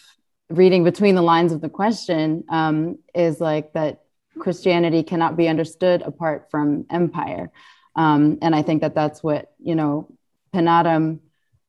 [0.50, 4.04] reading between the lines of the question um, is like that
[4.40, 7.52] Christianity cannot be understood apart from empire.
[7.96, 10.08] Um, and I think that that's what, you know,
[10.54, 11.20] PANAAWTM,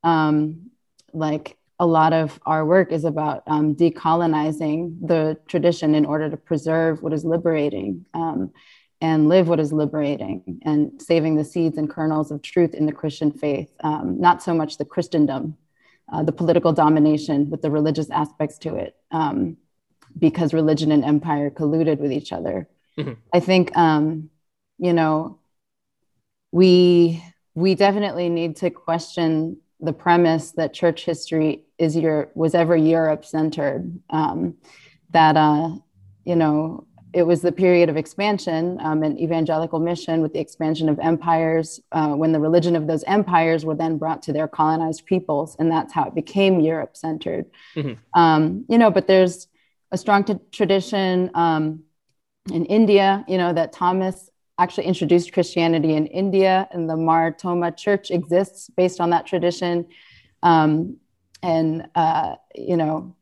[0.03, 0.70] um,
[1.12, 6.37] like a lot of our work is about um, decolonizing the tradition in order to
[6.37, 8.53] preserve what is liberating um,
[9.01, 12.93] and live what is liberating and saving the seeds and kernels of truth in the
[12.93, 15.57] Christian faith, um, not so much the Christendom
[16.12, 19.57] uh, the political domination with the religious aspects to it, um,
[20.18, 22.68] because religion and empire colluded with each other.
[22.99, 23.12] Mm-hmm.
[23.33, 24.29] I think, um,
[24.79, 25.39] you know,
[26.53, 27.22] we
[27.55, 33.24] we definitely need to question the premise that church history is your was ever Europe
[33.24, 33.98] centered.
[34.11, 34.55] Um,
[35.11, 35.70] that uh,
[36.24, 40.88] you know it was the period of expansion um, and evangelical mission with the expansion
[40.88, 45.05] of empires uh, when the religion of those empires were then brought to their colonized
[45.05, 47.46] peoples and that's how it became europe centered
[47.76, 47.92] mm-hmm.
[48.18, 49.46] um, you know but there's
[49.90, 51.82] a strong t- tradition um,
[52.50, 54.30] in india you know that thomas
[54.63, 59.87] actually introduced christianity in india and the mar thoma church exists based on that tradition
[60.43, 60.97] um,
[61.43, 63.15] and uh, you know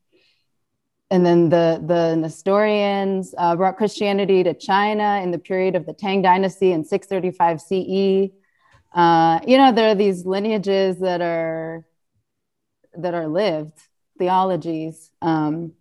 [1.10, 5.92] and then the, the Nestorians uh, brought Christianity to China in the period of the
[5.92, 8.32] Tang Dynasty in 635 CE.
[8.94, 11.84] Uh, you know, there are these lineages that are
[12.94, 13.78] that are lived
[14.18, 15.72] theologies, um,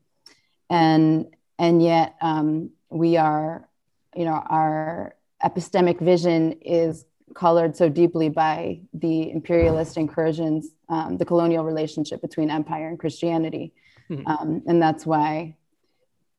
[0.70, 3.68] and and yet um, we are,
[4.16, 11.26] you know, our epistemic vision is colored so deeply by the imperialist incursions, um, the
[11.26, 13.74] colonial relationship between empire and Christianity.
[14.10, 14.28] Mm-hmm.
[14.28, 15.56] Um, and that's why,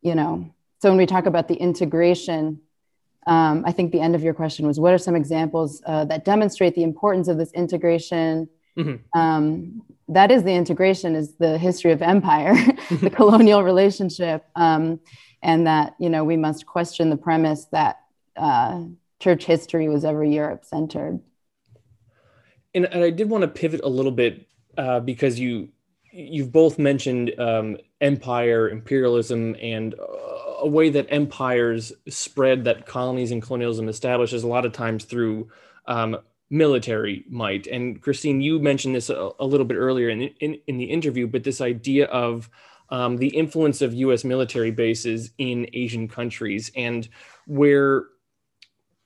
[0.02, 2.60] you know, so when we talk about the integration,
[3.26, 6.24] um, I think the end of your question was what are some examples uh, that
[6.24, 8.48] demonstrate the importance of this integration?
[8.78, 9.18] Mm-hmm.
[9.18, 12.54] Um, that is the integration, is the history of empire,
[12.90, 15.00] the colonial relationship, um,
[15.42, 18.00] and that you know we must question the premise that
[18.40, 18.84] uh,
[19.20, 21.20] church history was ever Europe centered.
[22.74, 24.46] And, and, I did want to pivot a little bit
[24.78, 25.68] uh, because you
[26.12, 29.94] you've both mentioned um, empire, imperialism, and
[30.58, 35.48] a way that empires spread, that colonies and colonialism establishes a lot of times through
[35.86, 36.16] um,
[36.50, 37.66] military might.
[37.68, 41.26] And Christine, you mentioned this a, a little bit earlier in, in, in, the interview,
[41.26, 42.50] but this idea of
[42.90, 44.24] um, the influence of U.S.
[44.24, 47.08] military bases in Asian countries and
[47.46, 48.04] where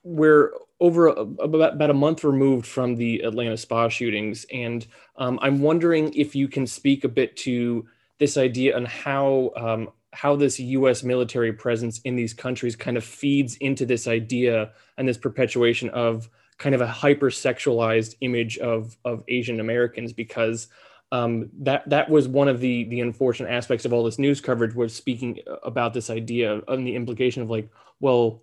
[0.05, 4.87] where over a, about, a month removed from the Atlanta spa shootings, and
[5.17, 7.87] um, I'm wondering if you can speak a bit to
[8.19, 11.03] this idea and how um, how this U.S.
[11.03, 16.29] military presence in these countries kind of feeds into this idea and this perpetuation of
[16.59, 20.69] kind of a hypersexualized image of of Asian Americans because
[21.13, 24.75] um, that that was one of the the unfortunate aspects of all this news coverage
[24.75, 27.69] was speaking about this idea and the implication of like
[28.01, 28.43] well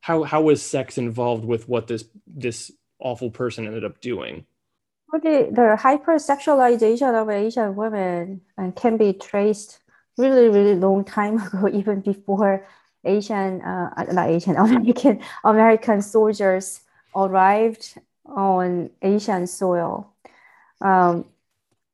[0.00, 4.46] how how was sex involved with what this this awful person ended up doing?
[5.12, 9.80] the, the hypersexualization of Asian women uh, can be traced
[10.16, 12.66] really really long time ago, even before
[13.04, 16.80] Asian uh, not Asian American American soldiers
[17.14, 20.12] arrived on Asian soil.
[20.80, 21.24] Um,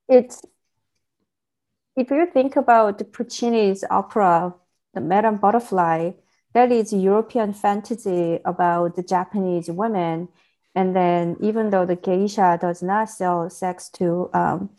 [0.08, 0.42] it's
[1.96, 4.54] if you think about Puccini's opera,
[4.94, 6.12] The Madame Butterfly,
[6.54, 10.28] that is European fantasy about the Japanese women.
[10.74, 14.70] And then even though the geisha does not sell sex to um,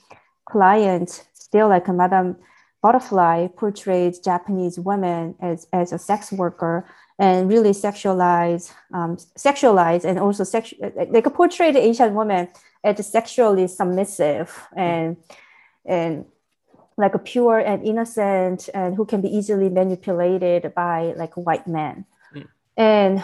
[0.45, 2.37] clients, still like Madame
[2.81, 10.19] Butterfly portrays Japanese women as, as a sex worker and really sexualize, um, sexualize and
[10.19, 10.43] also
[11.11, 12.47] they could portray the Asian woman
[12.83, 15.17] as sexually submissive and,
[15.85, 16.25] and
[16.97, 22.05] like a pure and innocent and who can be easily manipulated by like white men.
[22.33, 22.47] Mm.
[22.77, 23.23] And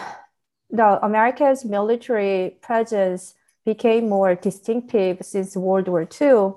[0.70, 6.54] the America's military presence became more distinctive since World War II.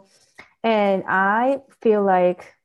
[0.64, 2.56] And I feel like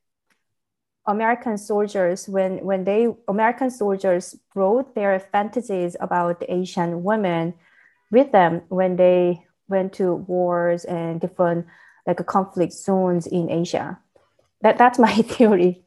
[1.06, 7.54] American soldiers, when, when they American soldiers brought their fantasies about Asian women
[8.10, 11.66] with them when they went to wars and different
[12.06, 13.98] like conflict zones in Asia.
[14.62, 15.82] That that's my theory.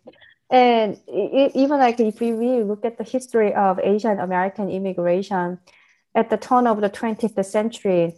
[0.50, 5.60] And it, even like if we really look at the history of Asian American immigration,
[6.16, 8.16] at the turn of the 20th century,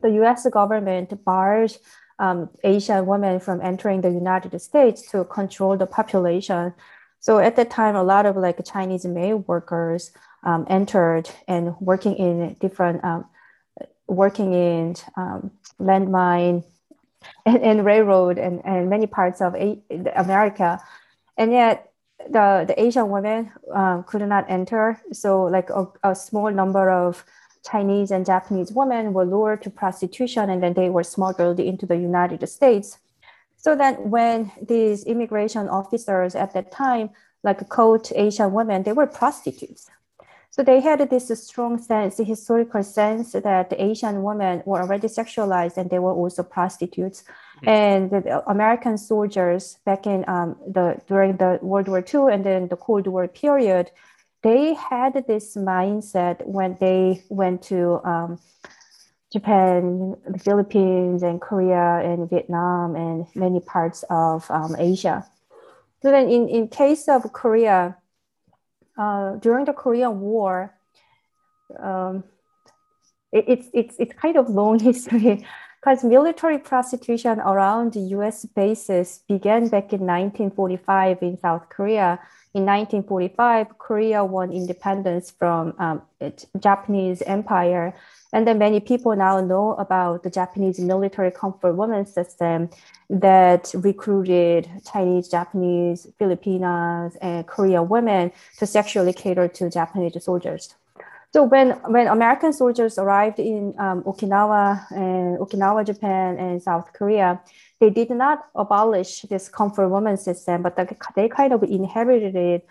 [0.00, 0.46] the U.S.
[0.48, 1.76] government barred
[2.18, 6.72] um, Asian women from entering the United States to control the population.
[7.20, 10.12] So at that time, a lot of like Chinese male workers
[10.44, 13.24] um, entered and working in different, um,
[14.06, 16.62] working in um, landmine
[17.46, 19.80] and, and, railroad and, and many parts of a-
[20.16, 20.80] America.
[21.36, 21.90] And yet
[22.30, 25.00] the, the Asian women um, could not enter.
[25.12, 27.24] So like a, a small number of
[27.64, 31.96] Chinese and Japanese women were lured to prostitution and then they were smuggled into the
[31.96, 32.98] United States.
[33.56, 37.10] So then when these immigration officers at that time,
[37.42, 39.90] like called Asian women, they were prostitutes.
[40.56, 45.90] So they had this strong sense, historical sense that Asian women were already sexualized and
[45.90, 47.24] they were also prostitutes.
[47.58, 47.68] Mm-hmm.
[47.68, 52.68] And the American soldiers back in um, the during the World War II and then
[52.68, 53.90] the Cold War period,
[54.42, 58.40] they had this mindset when they went to um,
[59.30, 65.26] Japan, the Philippines, and Korea, and Vietnam, and many parts of um, Asia.
[66.00, 67.98] So then, in, in case of Korea,
[68.96, 70.74] uh, during the Korean War,
[71.78, 72.24] um,
[73.32, 75.44] it, it's, it's, it's kind of long history
[75.80, 82.18] because military prostitution around the US bases began back in 1945 in South Korea
[82.56, 86.00] in 1945, Korea won independence from um,
[86.58, 87.92] Japanese Empire.
[88.32, 92.70] And then many people now know about the Japanese military comfort women system
[93.08, 100.74] that recruited Chinese, Japanese, Filipinas, and Korean women to sexually cater to Japanese soldiers.
[101.32, 107.40] So when, when American soldiers arrived in um, Okinawa and Okinawa, Japan, and South Korea,
[107.78, 110.76] they did not abolish this comfort woman system, but
[111.14, 112.66] they kind of inherited it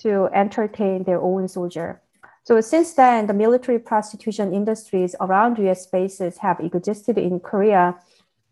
[0.00, 2.00] to entertain their own soldier.
[2.48, 5.86] So since then, the military prostitution industries around U.S.
[5.86, 7.94] bases have existed in Korea,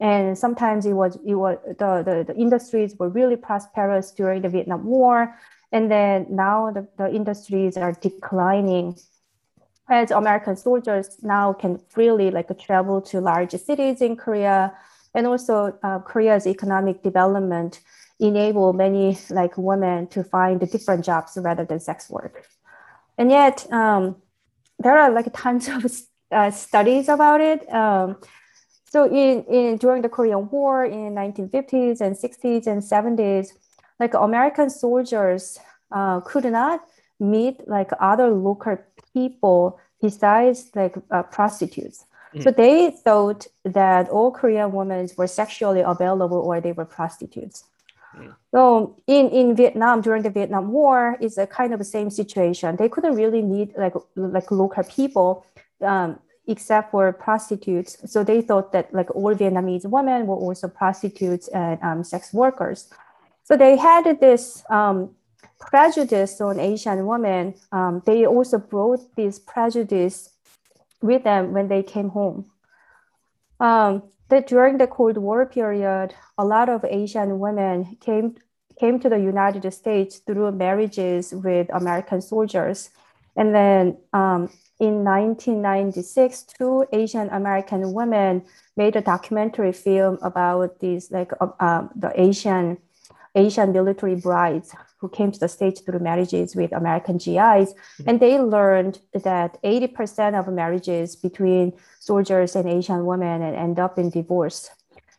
[0.01, 4.51] and sometimes it was it was the, the, the industries were really prosperous during the
[4.51, 5.34] Vietnam War,
[5.72, 8.99] and then now the, the industries are declining
[9.88, 14.74] as American soldiers now can freely like travel to large cities in Korea
[15.14, 17.80] and also uh, Korea's economic development
[18.20, 22.44] enable many like women to find different jobs rather than sex work.
[23.18, 24.16] And yet um,
[24.78, 25.84] there are like tons of
[26.30, 27.72] uh, studies about it.
[27.72, 28.16] Um,
[28.90, 33.48] so in, in during the Korean War in 1950s and 60s and 70s,
[33.98, 35.58] like American soldiers
[35.90, 36.80] uh, could not
[37.18, 38.78] meet like other local
[39.12, 42.04] people besides like uh, prostitutes.
[42.34, 42.42] Mm.
[42.44, 47.64] So they thought that all Korean women were sexually available or they were prostitutes.
[48.52, 52.76] So in, in Vietnam during the Vietnam War, it's a kind of the same situation.
[52.76, 55.44] They couldn't really meet like like local people
[55.82, 57.98] um, except for prostitutes.
[58.10, 62.88] So they thought that like all Vietnamese women were also prostitutes and um, sex workers.
[63.44, 65.14] So they had this um,
[65.58, 67.54] prejudice on Asian women.
[67.72, 70.30] Um, they also brought this prejudice
[71.02, 72.50] with them when they came home.
[73.60, 78.37] Um, that during the Cold War period, a lot of Asian women came
[78.79, 82.91] came to the United States through marriages with American soldiers,
[83.35, 88.43] and then um, in 1996, two Asian American women
[88.77, 92.79] made a documentary film about these like uh, uh, the Asian
[93.37, 97.28] Asian military brides who came to the States through marriages with American GIs.
[97.37, 98.09] Mm-hmm.
[98.09, 104.11] And they learned that 80% of marriages between soldiers and Asian women end up in
[104.11, 104.70] divorce.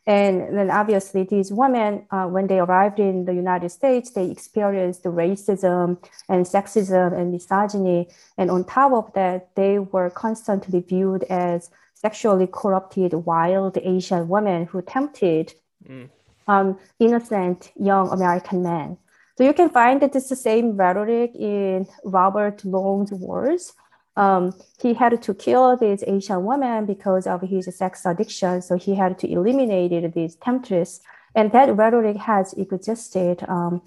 [0.08, 5.04] And then obviously these women, uh, when they arrived in the United States, they experienced
[5.04, 8.08] racism and sexism and misogyny.
[8.38, 14.68] And on top of that, they were constantly viewed as sexually corrupted wild Asian women
[14.68, 15.54] who tempted
[15.86, 16.10] mm.
[16.48, 18.98] Um, innocent young American men.
[19.38, 23.74] So you can find that it's the same rhetoric in Robert Long's words.
[24.16, 28.64] Um, he had to kill this Asian woman because of his sex addiction.
[28.64, 31.02] So he had to eliminate these temptress.
[31.36, 33.84] And that rhetoric has existed, um,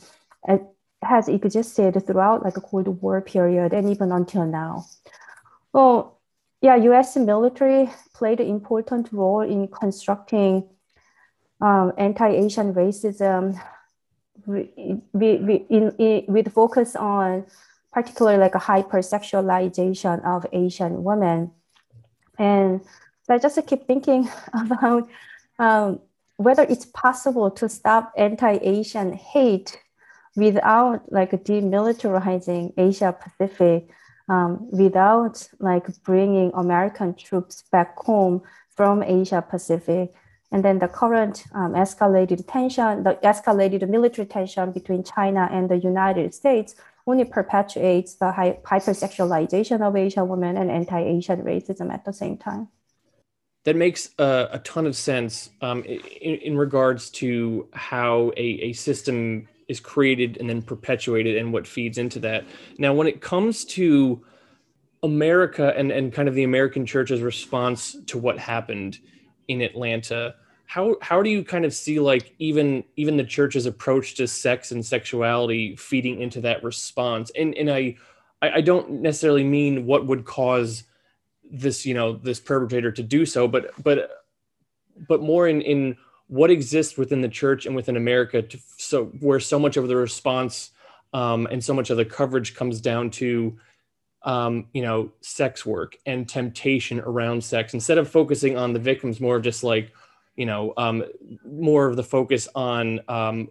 [1.03, 4.85] has existed throughout like a Cold War period and even until now.
[5.73, 6.21] Well,
[6.61, 7.17] yeah, U.S.
[7.17, 10.69] military played an important role in constructing
[11.61, 13.61] um, anti-Asian racism
[14.47, 14.71] we,
[15.13, 17.45] we, in, with focus on
[17.93, 21.51] particularly like a hypersexualization of Asian women.
[22.39, 22.81] And
[23.29, 25.09] I just keep thinking about
[25.59, 26.01] um,
[26.37, 29.79] whether it's possible to stop anti-Asian hate
[30.37, 33.91] without like demilitarizing Asia Pacific,
[34.29, 40.15] um, without like bringing American troops back home from Asia Pacific.
[40.53, 45.79] And then the current um, escalated tension, the escalated military tension between China and the
[45.79, 46.75] United States
[47.07, 52.69] only perpetuates the hypersexualization of Asian women and anti-Asian racism at the same time.
[53.65, 58.73] That makes a, a ton of sense um, in, in, regards to how a, a
[58.73, 62.45] system is created and then perpetuated and what feeds into that.
[62.79, 64.25] Now, when it comes to
[65.03, 68.99] America and, and kind of the American church's response to what happened
[69.51, 70.35] in Atlanta,
[70.67, 74.71] how how do you kind of see like even even the church's approach to sex
[74.71, 77.31] and sexuality feeding into that response?
[77.37, 77.97] And and i
[78.43, 80.85] i don't necessarily mean what would cause
[81.51, 84.25] this you know this perpetrator to do so but but
[85.09, 85.97] but more in in
[86.29, 89.97] what exists within the church and within america to so where so much of the
[89.97, 90.71] response
[91.13, 93.59] um, and so much of the coverage comes down to
[94.23, 99.21] um, you know sex work and temptation around sex instead of focusing on the victims
[99.21, 99.93] more of just like
[100.41, 101.05] you know, um,
[101.45, 103.51] more of the focus on um,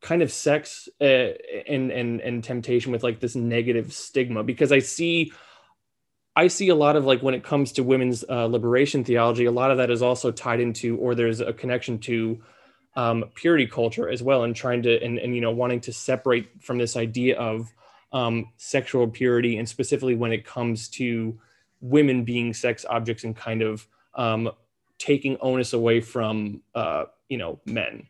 [0.00, 4.42] kind of sex uh, and and and temptation with like this negative stigma.
[4.42, 5.32] Because I see
[6.34, 9.52] I see a lot of like when it comes to women's uh, liberation theology, a
[9.52, 12.42] lot of that is also tied into or there's a connection to
[12.96, 16.60] um, purity culture as well, and trying to and and you know wanting to separate
[16.60, 17.72] from this idea of
[18.14, 21.38] um, sexual purity and specifically when it comes to
[21.80, 24.50] women being sex objects and kind of um,
[24.98, 28.06] taking onus away from uh, you know men.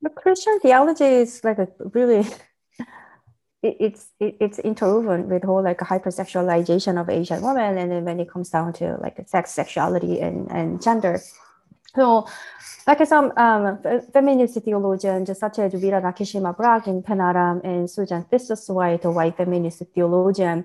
[0.00, 2.20] The christian theology is like a really
[3.62, 8.20] it, it's it, it's interwoven with whole like hypersexualization of asian women and then when
[8.20, 11.20] it comes down to like sex sexuality and, and gender
[11.98, 12.28] so
[12.86, 13.78] like some um,
[14.12, 19.82] feminist theologians such as Rita Nakashima Brock in PANAAWTM and Susan Thistlethwaite, a white feminist
[19.94, 20.64] theologian,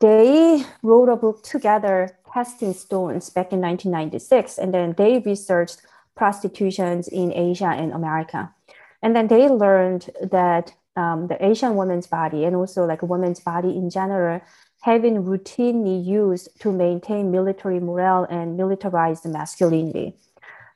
[0.00, 4.58] they wrote a book together Casting Stones back in 1996.
[4.58, 5.82] And then they researched
[6.14, 8.54] prostitutions in Asia and America.
[9.02, 13.40] And then they learned that um, the Asian woman's body and also like a woman's
[13.40, 14.40] body in general
[14.84, 20.16] been routinely used to maintain military morale and militarized masculinity.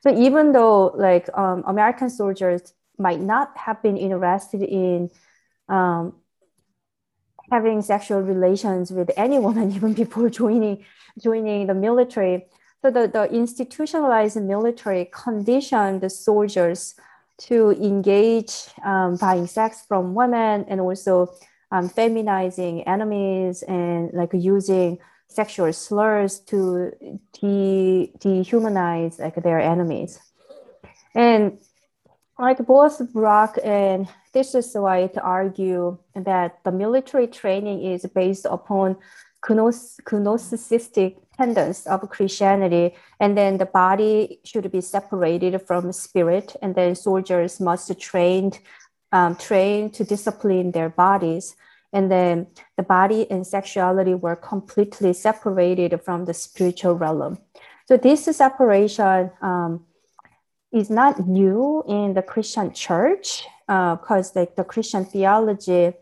[0.05, 5.09] So even though like um, American soldiers might not have been interested in
[5.67, 6.13] um,
[7.51, 10.85] having sexual relations with any woman even before joining
[11.21, 12.45] joining the military.
[12.81, 16.93] So the, the institutionalized military conditioned the soldiers
[17.37, 21.33] to engage um, buying sex from women and also
[21.71, 26.91] um, feminizing enemies and like using sexual slurs to
[27.33, 30.19] de- dehumanize like their enemies.
[31.13, 31.59] And
[32.37, 38.97] like both Brock and Thistlethwaite argue that the military training is based upon
[39.41, 46.95] gnosticistic tenets of Christianity, and then the body should be separated from spirit, and then
[46.95, 48.51] soldiers must train,
[49.11, 51.55] um, train to discipline their bodies,
[51.95, 57.39] and then the body and sexuality were completely separated from the spiritual realm.
[57.87, 59.85] So this separation um,
[60.73, 65.93] is not new in the Christian church because uh, like the Christian theology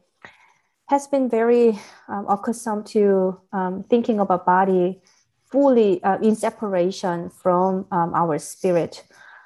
[0.87, 4.99] has been very um, accustomed to um, thinking about body
[5.51, 9.03] fully uh, in separation from um, our spirit.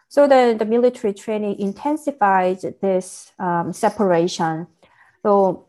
[0.08, 4.68] So the, the military training intensifies this um, separation.
[5.24, 5.67] So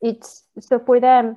[0.00, 1.36] it's so for them,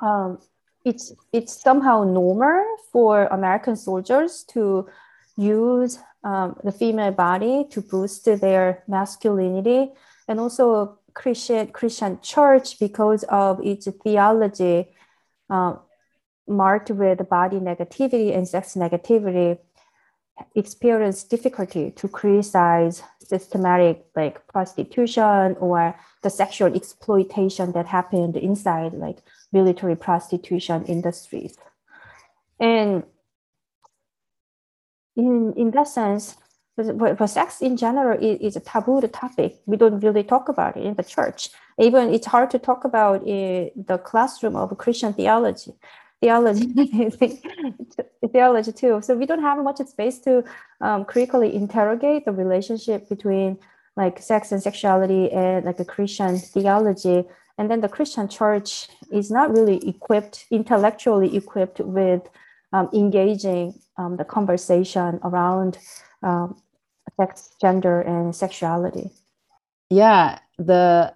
[0.00, 0.38] um,
[0.84, 4.88] it's it's somehow normal for American soldiers to
[5.36, 9.90] use um, the female body to boost their masculinity
[10.28, 14.88] and also Christian Christian church because of its theology
[15.50, 15.74] uh,
[16.48, 19.58] marked with body negativity and sex negativity
[20.54, 29.18] experience difficulty to criticize systematic like prostitution or the sexual exploitation that happened inside like
[29.52, 31.56] military prostitution industries
[32.60, 33.02] and
[35.16, 36.36] in in that sense
[36.76, 39.60] for, sex in general is, is a taboo topic.
[39.66, 41.50] We don't really talk about it in the church.
[41.78, 45.72] Even it's hard to talk about in the classroom of Christian theology.
[46.20, 46.66] theology
[48.32, 49.00] theology too.
[49.02, 50.44] So we don't have much space to
[50.80, 53.58] um, critically interrogate the relationship between
[53.96, 57.24] like sex and sexuality and like a Christian theology.
[57.58, 62.22] And then the Christian church is not really equipped, intellectually equipped with
[62.72, 65.78] um, engaging um, the conversation around
[66.22, 66.60] um,
[67.20, 69.10] sex, gender, and sexuality.
[69.90, 71.14] Yeah, the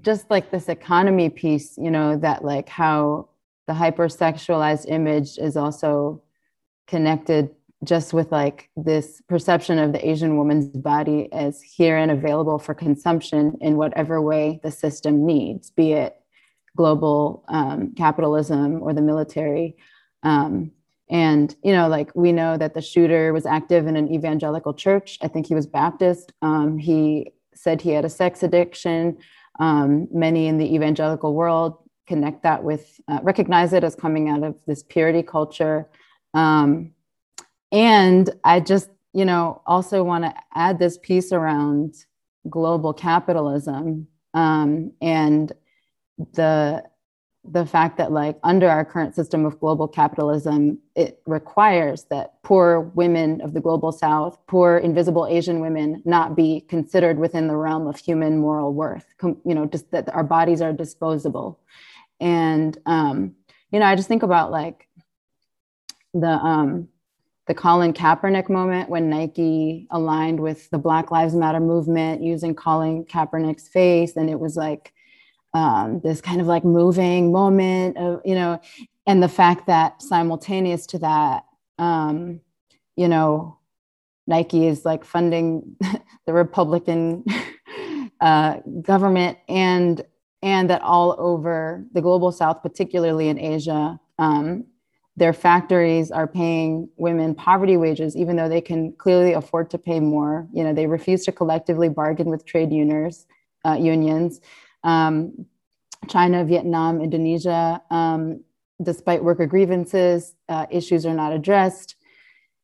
[0.00, 3.28] just like this economy piece, you know, that like how
[3.66, 6.22] the hypersexualized image is also
[6.86, 7.50] connected
[7.84, 12.74] just with like this perception of the Asian woman's body as here and available for
[12.74, 16.16] consumption in whatever way the system needs, be it
[16.76, 19.76] global um, capitalism or the military.
[20.22, 20.70] Um,
[21.10, 25.18] and, you know, like we know that the shooter was active in an evangelical church.
[25.20, 26.32] I think he was Baptist.
[26.40, 29.18] Um, he said he had a sex addiction.
[29.60, 31.76] Um, many in the evangelical world
[32.06, 35.88] connect that with, uh, recognize it as coming out of this purity culture.
[36.32, 36.92] Um,
[37.72, 41.94] and I just, you know, also want to add this piece around
[42.48, 45.52] global capitalism um, and
[46.34, 46.84] the
[47.44, 52.80] the fact that like under our current system of global capitalism it requires that poor
[52.94, 57.88] women of the global south poor invisible asian women not be considered within the realm
[57.88, 61.58] of human moral worth Com- you know just that our bodies are disposable.
[62.20, 63.34] And um,
[63.72, 64.86] you know i just think about like
[66.14, 66.88] the um,
[67.46, 73.04] the Colin Kaepernick moment when Nike aligned with the Black Lives Matter movement using Colin
[73.04, 74.16] Kaepernick's face.
[74.16, 74.92] And it was like
[75.52, 78.60] um, this kind of like moving moment of, you know,
[79.06, 81.44] and the fact that simultaneous to that,
[81.78, 82.40] um,
[82.96, 83.58] you know,
[84.26, 85.76] Nike is like funding
[86.26, 87.24] the Republican
[88.20, 90.04] uh, government and
[90.44, 94.64] and that all over the global south, particularly in Asia, um,
[95.16, 100.00] their factories are paying women poverty wages even though they can clearly afford to pay
[100.00, 100.48] more.
[100.52, 103.26] You know they refuse to collectively bargain with trade unions
[103.64, 104.40] uh, unions.
[104.84, 105.46] Um,
[106.08, 108.42] china vietnam indonesia um,
[108.82, 111.94] despite worker grievances uh, issues are not addressed.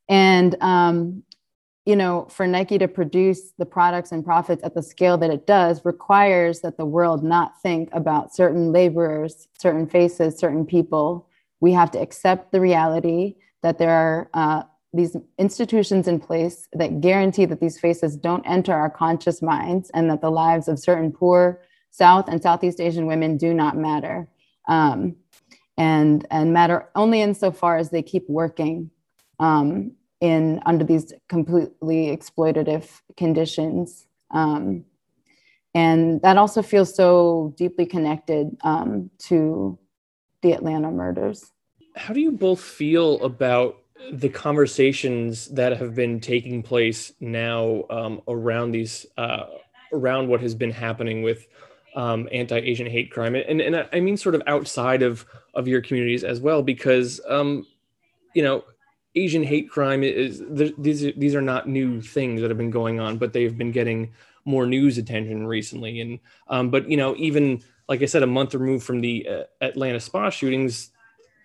[0.09, 1.23] And um,
[1.85, 5.47] you know for nike to produce the products and profits at the scale that it
[5.47, 11.28] does requires that the world not think about certain laborers certain faces certain people
[11.61, 17.01] we have to accept the reality that there are uh, these institutions in place that
[17.01, 21.13] guarantee that these faces don't enter our conscious minds and that the lives of certain
[21.13, 24.29] poor South and Southeast Asian women do not matter.
[24.67, 25.17] Um,
[25.77, 28.91] and, and matter only insofar as they keep working
[29.39, 34.07] um, in under these completely exploitative conditions.
[34.33, 34.85] Um,
[35.75, 39.79] and that also feels so deeply connected um, to
[40.43, 41.51] the Atlanta murders.
[41.97, 43.79] How do you both feel about
[44.13, 49.45] the conversations that have been taking place now um, around these uh,
[49.93, 51.49] around what has been happening with
[51.97, 56.25] um, anti-Asian hate crime, and and I mean sort of outside of of your communities
[56.25, 57.67] as well, because um,
[58.35, 58.65] you know
[59.15, 63.19] Asian hate crime is these these are not new things that have been going on,
[63.19, 64.13] but they've been getting
[64.45, 68.55] more news attention recently, and um, but you know even like I said, a month
[68.55, 70.91] removed from the uh, Atlanta spa shootings,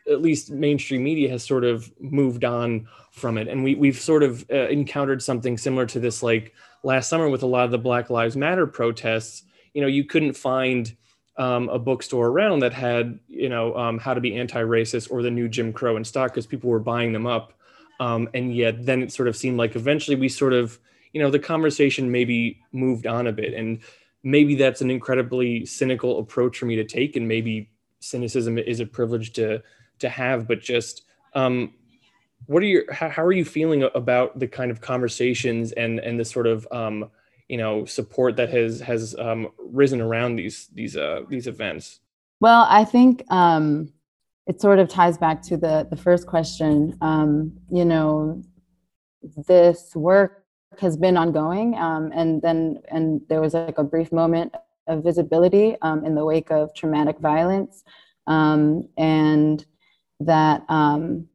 [0.10, 3.48] at least mainstream media has sort of moved on from it.
[3.48, 7.44] And we, we've sort of uh, encountered something similar to this like last summer with
[7.44, 9.44] a lot of the Black Lives Matter protests.
[9.74, 10.94] You know, you couldn't find
[11.38, 15.22] um, a bookstore around that had, you know, um, how to be anti racist or
[15.22, 17.54] the new Jim Crow in stock because people were buying them up.
[18.00, 20.80] Um, and yet then it sort of seemed like eventually we sort of,
[21.14, 23.54] you know, the conversation maybe moved on a bit.
[23.54, 23.80] And
[24.24, 27.70] maybe that's an incredibly cynical approach for me to take and maybe
[28.00, 29.62] cynicism is a privilege to
[30.00, 31.04] to have but just
[31.36, 31.74] um,
[32.46, 36.20] what are your how, how, are you feeling about the kind of conversations and and
[36.20, 37.10] the sort of um,
[37.48, 42.00] you know support that has has um, risen around these these uh, these events?
[42.40, 43.94] Well i think um,
[44.46, 46.98] it sort of ties back to the the first question.
[47.02, 48.44] Um, you know
[49.48, 50.43] this work
[50.80, 51.76] has been ongoing.
[51.76, 54.54] Um, and then, and there was like a brief moment
[54.88, 57.84] of visibility um, in the wake of traumatic violence.
[58.28, 59.66] Um, and
[60.20, 61.28] that, um,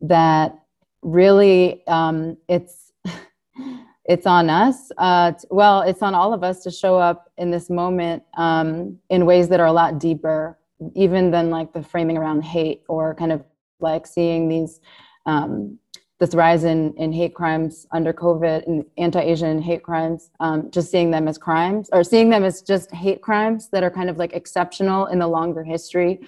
[0.00, 0.58] that
[1.02, 2.92] really um, it's,
[4.04, 4.90] it's on us.
[4.98, 9.26] Uh, well, it's on all of us to show up in this moment um, in
[9.26, 10.58] ways that are a lot deeper,
[10.94, 13.42] even than like the framing around hate or kind of
[13.80, 14.80] like seeing these
[15.26, 15.78] um,
[16.18, 21.10] this rise in, in hate crimes under COVID and anti-Asian hate crimes, um, just seeing
[21.10, 24.32] them as crimes or seeing them as just hate crimes that are kind of like
[24.32, 26.20] exceptional in the longer history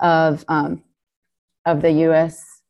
[0.00, 0.82] of um,
[1.64, 2.62] of the U.S.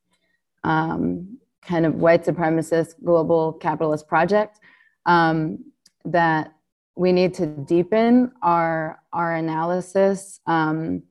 [0.64, 4.60] Um, kind of white supremacist global capitalist project
[5.06, 5.64] um,
[6.04, 6.52] that
[6.94, 11.02] we need to deepen our our analysis um,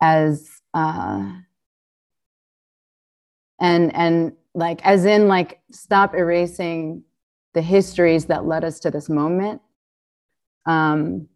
[0.00, 1.30] as uh,
[3.60, 7.02] and and like as in like stop erasing
[7.54, 9.60] the histories that led us to this moment
[10.66, 11.28] um,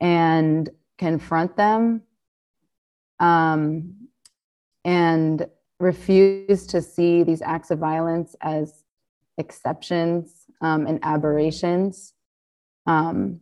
[0.00, 2.02] and confront them
[3.20, 3.94] um,
[4.84, 5.46] and
[5.78, 8.84] refuse to see these acts of violence as
[9.38, 12.14] exceptions um, and aberrations,
[12.86, 13.40] um,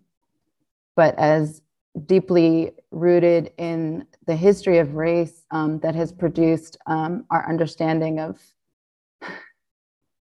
[0.96, 1.62] but as
[2.06, 8.40] deeply rooted in the history of race um, that has produced um, our understanding of,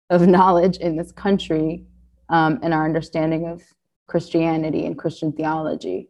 [0.09, 1.85] of knowledge in this country
[2.29, 3.61] um, and our understanding of
[4.07, 6.09] Christianity and Christian theology.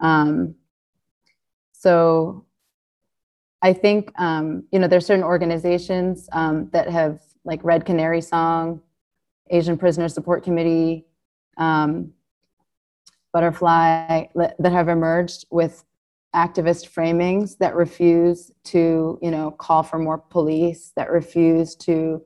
[0.00, 0.56] Um,
[1.72, 2.44] so
[3.62, 8.80] I think um, you know there's certain organizations um, that have like Red Canary Song,
[9.50, 11.06] Asian Prisoner Support Committee,
[11.56, 12.12] um,
[13.32, 15.84] Butterfly that have emerged with
[16.34, 22.24] activist framings that refuse to you know call for more police, that refuse to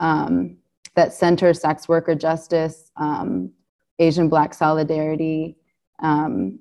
[0.00, 0.56] um,
[0.94, 3.50] that center sex worker justice, um,
[3.98, 5.56] Asian Black solidarity,
[6.00, 6.58] um,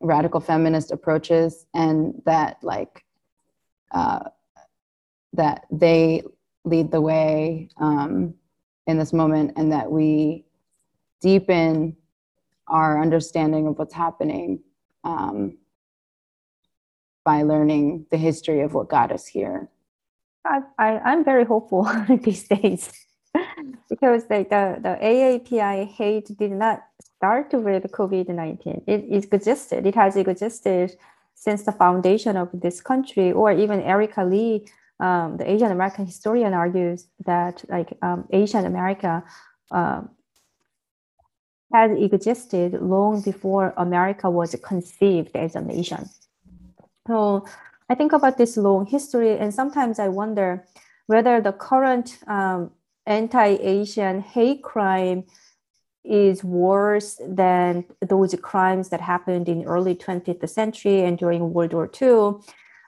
[0.00, 3.04] radical feminist approaches, and that like
[3.92, 4.20] uh,
[5.32, 6.22] that they
[6.64, 8.34] lead the way um,
[8.86, 10.44] in this moment, and that we
[11.20, 11.96] deepen
[12.68, 14.60] our understanding of what's happening
[15.04, 15.56] um,
[17.24, 19.68] by learning the history of what got us here.
[20.48, 21.84] I, I, am very hopeful
[22.22, 22.90] these days
[23.90, 28.84] because the, the AAPI hate did not start with COVID-19.
[28.86, 29.86] It, it existed.
[29.86, 30.96] It has existed
[31.34, 34.66] since the foundation of this country, or even Erika Lee,
[34.98, 39.22] um, the Asian American historian, argues that like um, Asian America
[39.70, 40.10] um,
[41.72, 46.08] has existed long before America was conceived as a nation.
[47.06, 47.46] So
[47.88, 50.66] I think about this long history, and sometimes I wonder
[51.06, 52.70] whether the current um,
[53.06, 55.24] anti-Asian hate crime
[56.04, 61.90] is worse than those crimes that happened in early 20th century and during World War
[62.00, 62.40] II.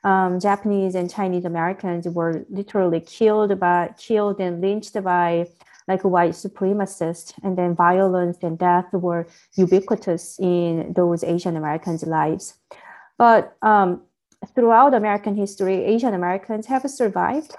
[0.05, 5.47] Um, Japanese and Chinese Americans were literally killed by killed and lynched by
[5.89, 9.27] like white supremacists, and then violence and death were
[9.57, 12.55] ubiquitous in those Asian Americans' lives.
[13.19, 14.03] But um,
[14.55, 17.55] throughout American history, Asian Americans have survived,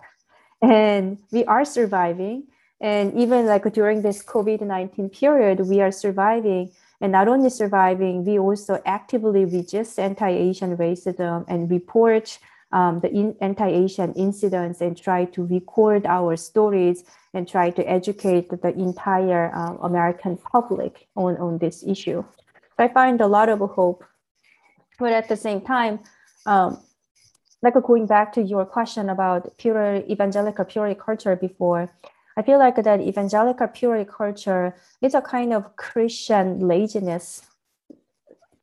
[0.62, 2.44] and we are surviving.
[2.80, 6.72] And even like during this COVID 19 period, we are surviving.
[7.00, 12.40] And not only surviving, we also actively resist anti Asian racism and report
[12.72, 17.04] um, the in, anti Asian incidents and try to record our stories
[17.34, 22.24] and try to educate the entire um, American public on, on this issue.
[22.78, 24.04] So I find a lot of hope.
[25.00, 26.00] But at the same time,
[26.46, 26.80] um,
[27.62, 31.90] like going back to your question about pure evangelical purity culture before,
[32.38, 37.44] I feel like that evangelical purity culture is a kind of Christian laziness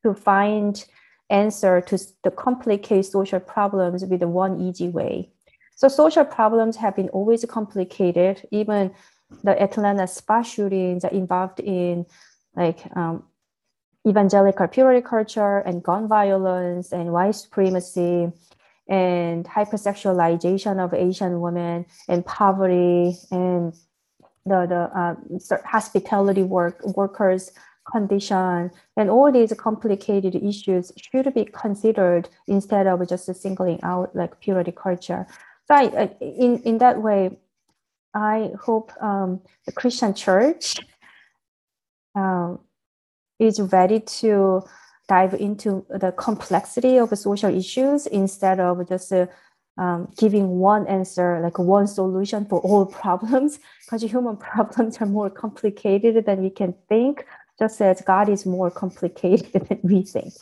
[0.03, 0.85] to find
[1.31, 5.31] answer to the complicated social problems with one easy way.
[5.77, 8.47] So social problems have been always complicated.
[8.51, 8.93] Even
[9.45, 12.07] the Atlanta spa shootings are involved in
[12.57, 13.25] like um,
[14.07, 18.31] evangelical purity culture and gun violence and white supremacy
[18.89, 23.75] and hypersexualization of Asian women and poverty and
[24.47, 27.53] the, the uh, hospitality work workers
[27.91, 34.41] condition and all these complicated issues should be considered instead of just singling out like
[34.41, 35.27] purity culture.
[35.67, 37.39] So I, in, in that way,
[38.15, 40.77] I hope um, the Christian church
[42.15, 42.61] um,
[43.39, 44.63] is ready to
[45.09, 49.27] dive into the complexity of social issues instead of just uh,
[49.79, 55.31] um, giving one answer, like one solution for all problems, because human problems are more
[55.31, 57.25] complicated than we can think,
[57.59, 60.35] just as God is more complicated than we think.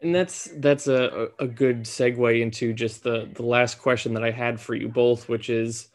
[0.00, 4.32] And that's that's a, a good segue into just the the last question that I
[4.32, 5.88] had for you both, which is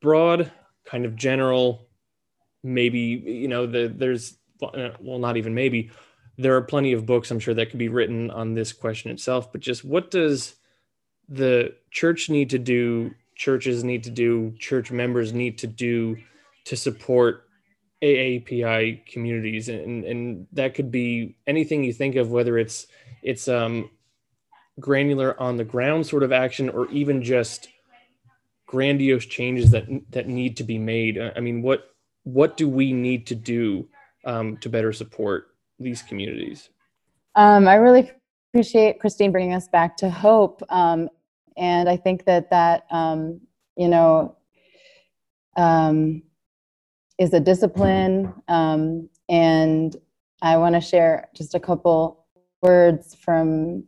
[0.00, 0.50] broad,
[0.84, 1.86] kind of general,
[2.64, 5.90] maybe you know the there's well not even maybe.
[6.38, 9.52] There are plenty of books I'm sure that could be written on this question itself,
[9.52, 10.54] but just what does
[11.28, 16.16] the church need to do, churches need to do, church members need to do
[16.64, 17.44] to support
[18.02, 22.86] AAPI communities, and and that could be anything you think of, whether it's
[23.22, 23.90] it's um
[24.78, 27.68] granular on the ground sort of action or even just
[28.66, 31.18] grandiose changes that that need to be made.
[31.18, 31.90] I mean what
[32.24, 33.88] what do we need to do
[34.26, 35.48] um, to better support
[35.78, 36.70] these communities.
[37.34, 38.10] Um, i really
[38.50, 41.08] appreciate christine bringing us back to hope um,
[41.56, 43.40] and i think that that um,
[43.76, 44.36] you know
[45.56, 46.22] um,
[47.18, 49.96] is a discipline um, and
[50.42, 52.24] i want to share just a couple
[52.62, 53.84] words from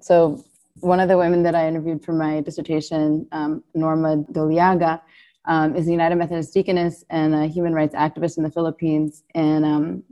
[0.00, 0.44] so
[0.80, 3.26] one of the women that I interviewed for my dissertation,
[3.74, 5.00] Norma Dollaga,
[5.46, 9.24] um, is a United Methodist deaconess and a human rights activist in the Philippines.
[9.34, 10.02] And, um,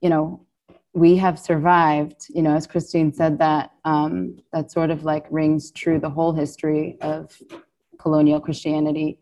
[0.00, 0.44] you know,
[0.92, 5.70] we have survived, you know, as Christine said, that um, that sort of like rings
[5.72, 7.36] true the whole history of
[7.98, 9.18] colonial Christianity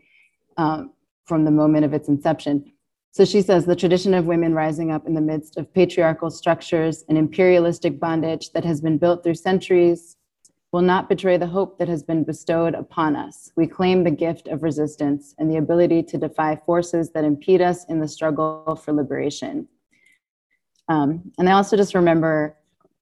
[0.56, 0.92] um,
[1.24, 2.72] from the moment of its inception.
[3.12, 7.04] So she says the tradition of women rising up in the midst of patriarchal structures
[7.08, 10.16] and imperialistic bondage that has been built through centuries
[10.72, 13.52] will not betray the hope that has been bestowed upon us.
[13.56, 17.84] We claim the gift of resistance and the ability to defy forces that impede us
[17.86, 19.68] in the struggle for liberation.
[20.88, 22.56] Um, and I also just remember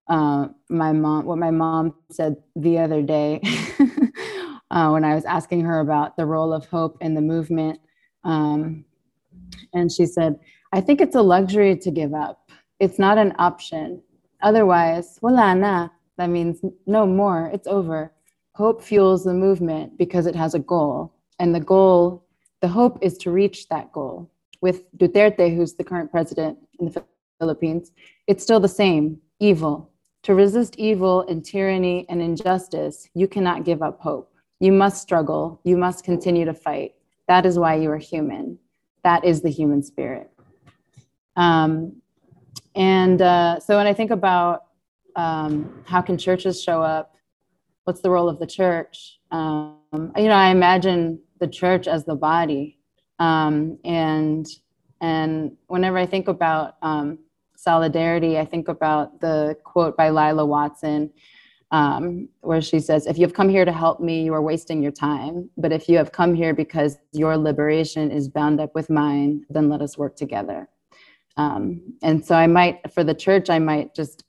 [0.08, 3.40] uh, my mom, what my mom said the other day
[4.70, 7.78] uh, when I was asking her about the role of hope in the movement.
[8.24, 8.84] Um,
[9.72, 10.40] and she said,
[10.72, 12.50] I think it's a luxury to give up.
[12.80, 14.02] It's not an option.
[14.42, 15.88] Otherwise, wala na.
[16.20, 17.50] That means no more.
[17.50, 18.12] It's over.
[18.52, 21.14] Hope fuels the movement because it has a goal.
[21.38, 22.26] And the goal,
[22.60, 24.30] the hope is to reach that goal.
[24.60, 27.02] With Duterte, who's the current president in the
[27.38, 27.92] Philippines,
[28.26, 29.90] it's still the same evil.
[30.24, 34.30] To resist evil and tyranny and injustice, you cannot give up hope.
[34.60, 35.58] You must struggle.
[35.64, 36.92] You must continue to fight.
[37.28, 38.58] That is why you are human
[39.04, 40.30] that is the human spirit.
[41.36, 41.96] Um,
[42.74, 44.64] and uh, so when I think about
[45.16, 47.14] um, how can churches show up,
[47.84, 49.18] what's the role of the church?
[49.30, 52.78] Um, you know, I imagine the church as the body,
[53.18, 54.46] um, and
[55.00, 57.18] and whenever I think about um,
[57.56, 61.10] solidarity, I think about the quote by Lilla Watson
[61.72, 64.82] um, where she says, If you have come here to help me, you are wasting
[64.82, 65.48] your time.
[65.56, 69.68] But if you have come here because your liberation is bound up with mine, then
[69.68, 70.68] let us work together.
[71.36, 74.24] Um, and so I might, for the church, I might just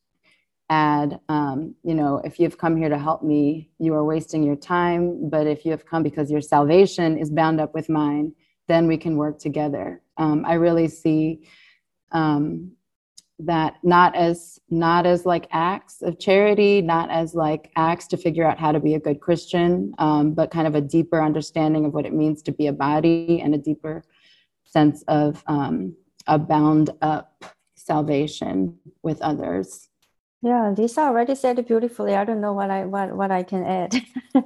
[0.71, 4.55] add, um, you know, if you've come here to help me, you are wasting your
[4.55, 5.29] time.
[5.29, 8.33] But if you have come because your salvation is bound up with mine,
[8.69, 10.01] then we can work together.
[10.17, 11.45] Um, I really see
[12.13, 12.71] um,
[13.39, 18.45] that not as not as like acts of charity not as like acts to figure
[18.45, 21.93] out how to be a good christian um, but kind of a deeper understanding of
[21.93, 24.03] what it means to be a body and a deeper
[24.63, 25.95] sense of um,
[26.27, 27.43] a bound up
[27.73, 29.89] salvation with others
[30.41, 32.15] yeah lisa already said it beautifully.
[32.15, 33.95] I don't know what i what, what i can add.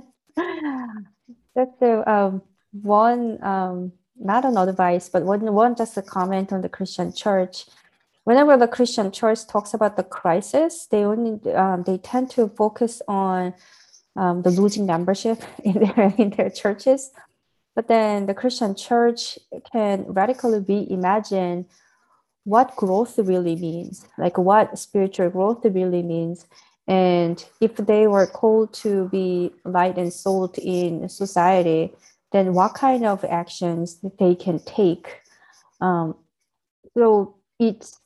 [1.55, 2.41] That's the um,
[2.71, 7.65] one um, not an advice but one one just a comment on the christian church.
[8.25, 12.99] Whenever the Christian church talks about the crisis, they only um, they tend to focus
[13.07, 13.53] on
[14.15, 17.11] um, the losing membership in their in their churches.
[17.75, 19.37] But then the Christian church
[19.71, 21.65] can radically reimagine
[22.45, 26.45] what growth really means, like what spiritual growth really means.
[26.87, 31.93] And if they were called to be light and salt in society,
[32.31, 35.21] then what kind of actions they can take?
[35.81, 36.15] Um,
[36.95, 37.99] so it's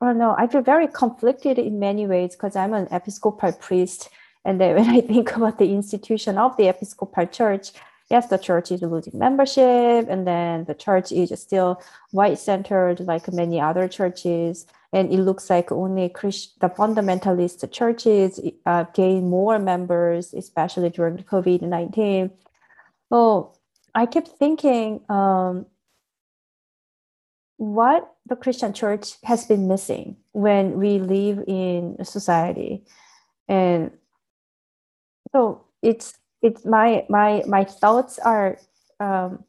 [0.00, 0.34] I don't know.
[0.36, 4.10] I feel very conflicted in many ways because I'm an Episcopal priest.
[4.44, 7.72] And then when I think about the institution of the Episcopal Church,
[8.10, 13.32] yes, the church is losing membership, and then the church is still white centered like
[13.32, 14.66] many other churches.
[14.92, 21.18] And it looks like only Christ- the fundamentalist churches uh, gain more members, especially during
[21.18, 22.30] COVID 19.
[23.10, 23.52] So
[23.94, 25.66] I kept thinking, um,
[27.56, 32.84] what the Christian church has been missing when we live in society.
[33.48, 33.92] And
[35.32, 38.58] so it's it's my my my thoughts are
[39.00, 39.44] um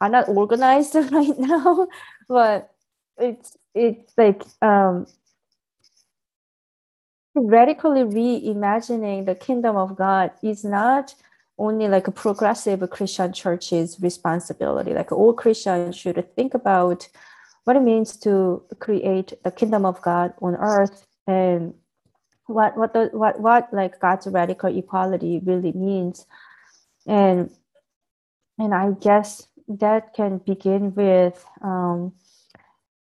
[0.00, 1.86] are not organized right now,
[2.28, 2.70] but
[3.18, 5.06] it's it's like um
[7.34, 11.14] radically reimagining the kingdom of God is not
[11.58, 14.92] only like a progressive Christian church's responsibility.
[14.92, 17.08] Like all Christians should think about
[17.64, 21.74] what it means to create the kingdom of God on earth and
[22.46, 26.26] what what the what what like God's radical equality really means.
[27.06, 27.50] And
[28.58, 32.12] and I guess that can begin with um,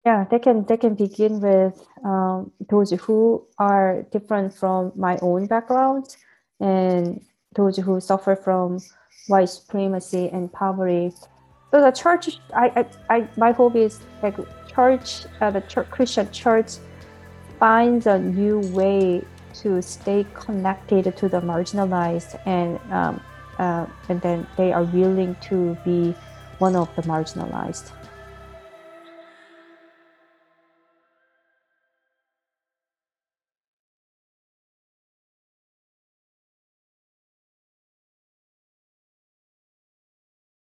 [0.05, 5.47] yeah they can they can begin with um, those who are different from my own
[5.47, 6.15] background
[6.59, 7.23] and
[7.55, 8.79] those who suffer from
[9.27, 11.11] white supremacy and poverty.
[11.71, 14.35] So the church, I, I, I my hope is like
[14.67, 16.77] church, uh, the church, Christian church
[17.59, 19.23] finds a new way
[19.53, 23.21] to stay connected to the marginalized and um,
[23.57, 26.15] uh, and then they are willing to be
[26.59, 27.91] one of the marginalized.